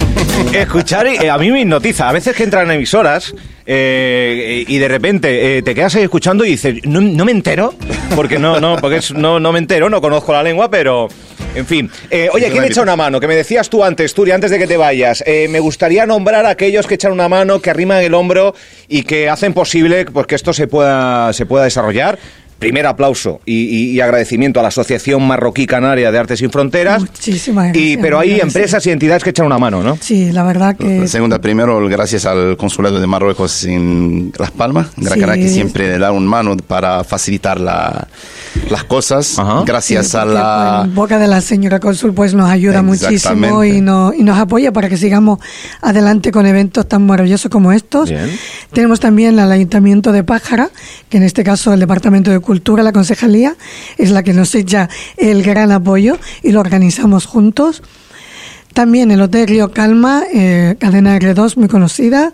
escuchar 0.54 1.06
eh, 1.06 1.28
a 1.30 1.36
mí 1.36 1.50
me 1.52 1.60
hipnotiza. 1.60 2.08
A 2.08 2.12
veces 2.12 2.34
que 2.34 2.42
entran 2.44 2.70
emisoras 2.70 3.34
eh, 3.66 4.64
y 4.66 4.78
de 4.78 4.88
repente 4.88 5.58
eh, 5.58 5.62
te 5.62 5.74
quedas 5.74 5.94
ahí 5.94 6.02
escuchando 6.04 6.44
y 6.44 6.50
dices, 6.50 6.76
no, 6.84 7.00
no 7.02 7.24
me 7.26 7.32
entero, 7.32 7.74
porque 8.16 8.38
no, 8.38 8.58
no, 8.60 8.76
porque 8.80 8.96
es- 8.96 9.12
no, 9.12 9.38
no 9.38 9.52
me 9.52 9.58
entero, 9.58 9.90
no 9.90 10.00
conozco 10.00 10.32
la 10.32 10.42
lengua, 10.42 10.70
pero 10.70 11.08
en 11.54 11.66
fin. 11.66 11.90
Eh, 12.10 12.30
oye, 12.32 12.46
¿quién 12.50 12.64
echa 12.64 12.80
una 12.82 12.96
mano? 12.96 13.20
Que 13.20 13.28
me 13.28 13.36
decías 13.36 13.68
tú 13.68 13.84
antes, 13.84 14.14
Turi, 14.14 14.30
antes 14.30 14.50
de 14.50 14.58
que 14.58 14.66
te 14.66 14.78
vayas. 14.78 15.22
Eh, 15.26 15.46
me 15.50 15.60
gustaría 15.60 16.06
nombrar 16.06 16.46
a 16.46 16.50
aquellos 16.50 16.86
que 16.86 16.94
echan 16.94 17.12
una 17.12 17.28
mano, 17.28 17.60
que 17.60 17.68
arriman 17.68 18.02
el 18.02 18.14
hombro 18.14 18.54
y 18.88 19.02
que 19.02 19.28
hacen 19.28 19.52
posible 19.52 20.06
pues, 20.06 20.26
que 20.26 20.34
esto 20.34 20.52
se 20.54 20.66
pueda, 20.66 21.32
se 21.34 21.44
pueda 21.44 21.64
desarrollar. 21.64 22.18
Primer 22.60 22.86
aplauso 22.86 23.40
y, 23.44 23.54
y- 23.64 23.90
y 23.90 24.00
agradecimiento 24.00 24.60
a 24.60 24.62
la 24.62 24.68
Asociación 24.68 25.26
Marroquí 25.26 25.66
Canaria 25.66 26.12
de 26.12 26.18
Artes 26.18 26.38
Sin 26.38 26.50
Fronteras. 26.50 27.00
Muchísimas 27.00 27.68
Y, 27.68 27.70
gracias, 27.72 27.98
pero 28.02 28.18
hay 28.20 28.28
gracias. 28.28 28.46
empresas 28.48 28.86
y 28.86 28.90
entidades 28.90 29.24
que 29.24 29.30
echan 29.30 29.46
una 29.46 29.58
mano, 29.58 29.82
¿no? 29.82 29.98
Sí, 30.00 30.30
la 30.30 30.44
verdad 30.44 30.76
que 30.76 31.08
Segunda, 31.08 31.40
primero, 31.40 31.84
gracias 31.88 32.26
al 32.26 32.56
Consulado 32.56 33.00
de 33.00 33.06
Marruecos 33.06 33.64
en 33.64 34.32
Las 34.38 34.50
Palmas, 34.52 34.88
Gran 34.96 35.14
Sí. 35.14 35.20
Canaria, 35.20 35.44
que 35.44 35.50
siempre 35.50 35.98
da 35.98 36.12
un 36.12 36.26
mano 36.26 36.56
para 36.58 37.02
facilitar 37.02 37.58
la- 37.58 38.06
las 38.68 38.84
cosas. 38.84 39.38
Ajá. 39.38 39.62
Gracias 39.64 40.08
Sí, 40.08 40.16
a 40.16 40.24
la... 40.24 40.76
pues, 40.80 40.88
en 40.88 40.94
boca 40.94 41.18
de 41.18 41.26
la 41.26 41.40
señora 41.40 41.80
cónsul 41.80 42.12
pues 42.14 42.34
nos 42.34 42.48
ayuda 42.50 42.82
muchísimo 42.82 43.64
y 43.64 43.80
nos, 43.80 44.14
y 44.14 44.22
nos 44.22 44.38
apoya 44.38 44.72
para 44.72 44.88
que 44.88 44.96
sigamos 44.96 45.38
adelante 45.80 46.30
con 46.32 46.46
eventos 46.46 46.88
tan 46.88 47.06
maravillosos 47.06 47.50
como 47.50 47.72
estos. 47.72 48.10
Bien. 48.10 48.30
Tenemos 48.72 49.00
también 49.00 49.38
el 49.38 49.50
Ayuntamiento 49.50 50.12
de 50.12 50.22
Pájara, 50.24 50.70
que 51.08 51.16
en 51.16 51.22
este 51.22 51.42
caso 51.44 51.72
el 51.72 51.80
Departamento 51.80 52.30
de 52.30 52.40
Cultura, 52.40 52.82
la 52.82 52.92
Concejalía, 52.92 53.56
es 53.98 54.10
la 54.10 54.22
que 54.22 54.32
nos 54.32 54.54
echa 54.54 54.88
el 55.16 55.42
gran 55.42 55.72
apoyo 55.72 56.18
y 56.42 56.52
lo 56.52 56.60
organizamos 56.60 57.26
juntos. 57.26 57.82
También 58.74 59.10
el 59.10 59.20
Hotel 59.20 59.48
Río 59.48 59.72
Calma, 59.72 60.22
eh, 60.32 60.76
cadena 60.78 61.18
R2 61.18 61.56
muy 61.56 61.68
conocida. 61.68 62.32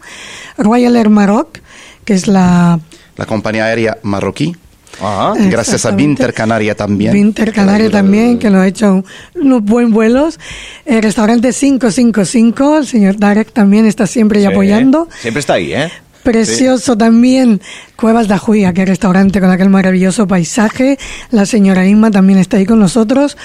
Royal 0.59 0.95
Air 0.97 1.09
Maroc, 1.09 1.61
que 2.05 2.12
es 2.15 2.27
la 2.29 2.79
la 3.17 3.25
compañía 3.25 3.65
aérea 3.65 3.97
marroquí. 4.03 4.55
Ajá. 5.01 5.35
Eh, 5.39 5.49
Gracias 5.51 5.85
a. 5.87 5.91
Binter 5.91 6.33
Canaria 6.33 6.75
también. 6.75 7.13
Binter 7.13 7.53
Canaria 7.53 7.91
también, 7.91 8.39
que 8.39 8.49
nos 8.51 8.61
ha 8.63 8.67
hecho 8.67 8.95
un- 8.95 9.05
unos 9.35 9.63
buen 9.63 9.91
vuelos. 9.93 10.39
El 10.85 11.03
restaurante 11.03 11.53
555, 11.53 12.79
el 12.79 12.87
señor 12.87 13.17
Darek 13.19 13.53
también 13.53 13.87
está 13.87 14.07
siempre 14.07 14.39
ahí 14.41 14.47
Sí, 14.47 14.53
apoyando. 14.53 15.09
Siempre 15.21 15.41
está 15.41 15.55
ahí, 15.55 15.73
¿eh? 15.73 15.91
Precioso 16.27 16.99
también 16.99 17.61
Cuevas 17.95 18.27
de 18.27 18.35
Ajuy, 18.35 18.65
aquel 18.65 18.89
restaurante 18.89 19.41
con 19.41 19.49
aquel 19.51 19.71
maravilloso 19.71 20.27
paisaje. 20.27 20.99
La 21.31 21.47
señora 21.47 21.87
Inma 21.87 22.11
también 22.11 22.41
está 22.41 22.57
ahí 22.57 22.67
con 22.67 22.81
nosotros. 22.81 23.37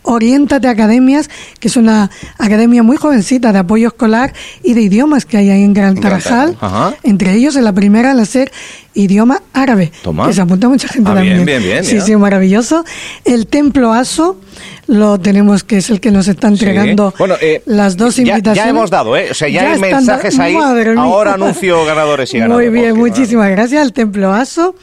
Oriéntate 0.00 0.66
Academias, 0.66 1.28
que 1.60 1.68
es 1.68 1.76
una 1.76 2.10
academia 2.38 2.82
muy 2.82 2.96
jovencita 2.96 3.52
de 3.52 3.58
apoyo 3.60 3.88
escolar 3.88 4.32
y 4.64 4.72
de 4.74 4.80
idiomas 4.80 5.26
que 5.26 5.36
hay 5.36 5.50
ahí 5.50 5.62
en 5.62 5.74
Gran 5.74 6.00
Tarajal. 6.00 6.56
Ajá. 6.60 6.94
Entre 7.02 7.34
ellos, 7.34 7.54
en 7.54 7.64
la 7.64 7.72
primera, 7.72 8.10
al 8.12 8.18
hacer 8.20 8.50
idioma 8.94 9.42
árabe. 9.52 9.92
Toma. 10.02 10.26
Que 10.26 10.32
se 10.32 10.40
apunta 10.40 10.68
mucha 10.68 10.88
gente 10.88 11.10
Ah, 11.10 11.14
también. 11.14 11.44
bien, 11.44 11.62
bien, 11.62 11.84
sí, 11.84 11.96
ya. 11.96 12.00
sí, 12.00 12.16
maravilloso. 12.16 12.84
El 13.24 13.46
Templo 13.46 13.92
Aso 13.92 14.40
lo 14.88 15.20
tenemos, 15.20 15.62
que 15.62 15.78
es 15.78 15.88
el 15.90 16.00
que 16.00 16.10
nos 16.10 16.26
está 16.28 16.48
entregando 16.48 17.10
Sí. 17.10 17.16
Bueno, 17.18 17.36
eh, 17.40 17.62
las 17.66 17.96
dos 17.96 18.16
ya- 18.16 18.22
invitaciones. 18.22 18.64
Ya, 18.64 18.68
hemos 18.70 18.90
dado, 18.90 19.16
¿eh? 19.16 19.28
O 19.30 19.34
sea, 19.34 19.48
ya, 19.48 19.68
hay 19.68 19.74
están 19.74 19.90
mensajes 20.04 20.38
ahí. 20.40 20.56
Ahora 20.56 21.34
anuncio 21.34 21.84
ganadores 21.86 22.21
y. 22.26 22.40
Muy 22.48 22.68
bien, 22.68 22.96
muchísimas 22.96 23.50
gracias 23.50 23.82
al 23.82 23.92
Templo 23.92 24.32
Aso. 24.32 24.74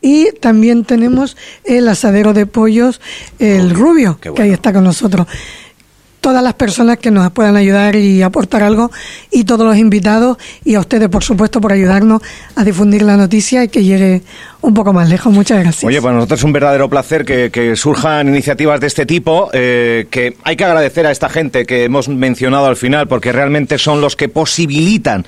Y 0.00 0.32
también 0.40 0.84
tenemos 0.84 1.36
el 1.64 1.88
asadero 1.88 2.32
de 2.32 2.46
pollos, 2.46 3.00
el 3.38 3.70
Rubio, 3.70 4.18
que 4.20 4.42
ahí 4.42 4.50
está 4.50 4.72
con 4.72 4.84
nosotros. 4.84 5.26
Todas 6.20 6.42
las 6.42 6.54
personas 6.54 6.98
que 6.98 7.10
nos 7.10 7.30
puedan 7.32 7.56
ayudar 7.56 7.96
y 7.96 8.22
aportar 8.22 8.62
algo, 8.62 8.90
y 9.30 9.44
todos 9.44 9.66
los 9.66 9.76
invitados, 9.76 10.36
y 10.64 10.74
a 10.74 10.80
ustedes, 10.80 11.08
por 11.08 11.24
supuesto, 11.24 11.60
por 11.60 11.72
ayudarnos 11.72 12.22
a 12.54 12.64
difundir 12.64 13.02
la 13.02 13.16
noticia 13.16 13.64
y 13.64 13.68
que 13.68 13.82
llegue 13.84 14.22
un 14.60 14.74
poco 14.74 14.92
más 14.92 15.08
lejos. 15.08 15.32
Muchas 15.32 15.60
gracias. 15.60 15.84
Oye, 15.84 16.00
para 16.02 16.14
nosotros 16.14 16.40
es 16.40 16.44
un 16.44 16.52
verdadero 16.52 16.88
placer 16.88 17.24
que, 17.24 17.50
que 17.50 17.76
surjan 17.76 18.28
iniciativas 18.28 18.80
de 18.80 18.86
este 18.86 19.06
tipo, 19.06 19.50
eh, 19.52 20.06
que 20.10 20.36
hay 20.42 20.56
que 20.56 20.64
agradecer 20.64 21.06
a 21.06 21.10
esta 21.10 21.28
gente 21.28 21.64
que 21.64 21.84
hemos 21.84 22.08
mencionado 22.08 22.66
al 22.66 22.76
final, 22.76 23.08
porque 23.08 23.32
realmente 23.32 23.78
son 23.78 24.00
los 24.00 24.16
que 24.16 24.28
posibilitan 24.28 25.24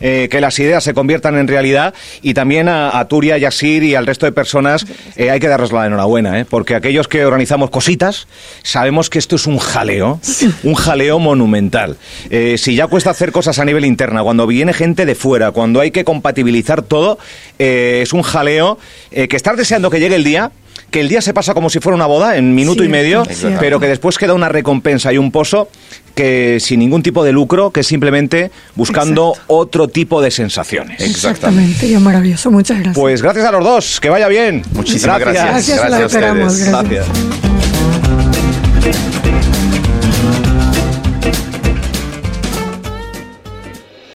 eh, 0.00 0.28
que 0.30 0.40
las 0.40 0.58
ideas 0.58 0.82
se 0.82 0.92
conviertan 0.92 1.38
en 1.38 1.48
realidad, 1.48 1.94
y 2.20 2.34
también 2.34 2.68
a, 2.68 2.98
a 2.98 3.06
Turia, 3.06 3.38
Yasir 3.38 3.84
y 3.84 3.94
al 3.94 4.06
resto 4.06 4.26
de 4.26 4.32
personas 4.32 4.86
eh, 5.16 5.30
hay 5.30 5.40
que 5.40 5.48
darles 5.48 5.72
la 5.72 5.86
enhorabuena, 5.86 6.40
eh, 6.40 6.44
porque 6.44 6.74
aquellos 6.74 7.08
que 7.08 7.24
organizamos 7.24 7.70
cositas 7.70 8.26
sabemos 8.62 9.08
que 9.08 9.18
esto 9.18 9.36
es 9.36 9.46
un 9.46 9.58
jaleo, 9.58 10.20
un 10.62 10.74
jaleo 10.74 11.18
monumental. 11.18 11.96
Si 12.56 12.74
ya 12.74 12.86
cuesta 12.86 13.10
hacer 13.10 13.32
cosas 13.32 13.58
a 13.58 13.64
nivel 13.64 13.84
interna, 13.84 14.22
cuando 14.22 14.46
viene 14.46 14.72
gente 14.72 15.06
de 15.06 15.14
fuera, 15.14 15.52
cuando 15.52 15.80
hay 15.80 15.90
que 15.90 16.04
compatibilizar 16.04 16.82
todo, 16.82 17.18
es 17.58 18.12
un 18.12 18.22
jaleo 18.22 18.73
eh, 19.10 19.28
que 19.28 19.36
estás 19.36 19.56
deseando 19.56 19.90
que 19.90 20.00
llegue 20.00 20.16
el 20.16 20.24
día, 20.24 20.50
que 20.90 21.00
el 21.00 21.08
día 21.08 21.20
se 21.20 21.34
pasa 21.34 21.54
como 21.54 21.70
si 21.70 21.80
fuera 21.80 21.96
una 21.96 22.06
boda 22.06 22.36
en 22.36 22.54
minuto 22.54 22.84
y 22.84 22.88
medio, 22.88 23.24
pero 23.58 23.80
que 23.80 23.86
después 23.88 24.16
queda 24.18 24.34
una 24.34 24.48
recompensa 24.48 25.12
y 25.12 25.18
un 25.18 25.30
pozo 25.32 25.68
que 26.14 26.58
sin 26.60 26.78
ningún 26.80 27.02
tipo 27.02 27.24
de 27.24 27.32
lucro, 27.32 27.70
que 27.72 27.80
es 27.80 27.86
simplemente 27.86 28.50
buscando 28.76 29.30
Exacto. 29.32 29.54
otro 29.54 29.88
tipo 29.88 30.22
de 30.22 30.30
sensaciones. 30.30 31.00
Exactamente, 31.00 31.86
y 31.86 31.94
es 31.94 32.00
maravilloso. 32.00 32.50
Muchas 32.50 32.76
gracias. 32.78 32.96
Pues 32.96 33.22
gracias 33.22 33.44
a 33.44 33.50
los 33.52 33.64
dos, 33.64 33.98
que 34.00 34.08
vaya 34.10 34.28
bien. 34.28 34.62
Muchísimas 34.72 35.18
gracias. 35.18 35.44
Gracias, 35.44 35.78
Gracias 35.78 35.90
la 35.90 35.96
a 35.96 36.06
ustedes. 36.06 36.14
esperamos. 36.14 36.58
gracias. 36.58 37.06
Gracias. 38.80 39.73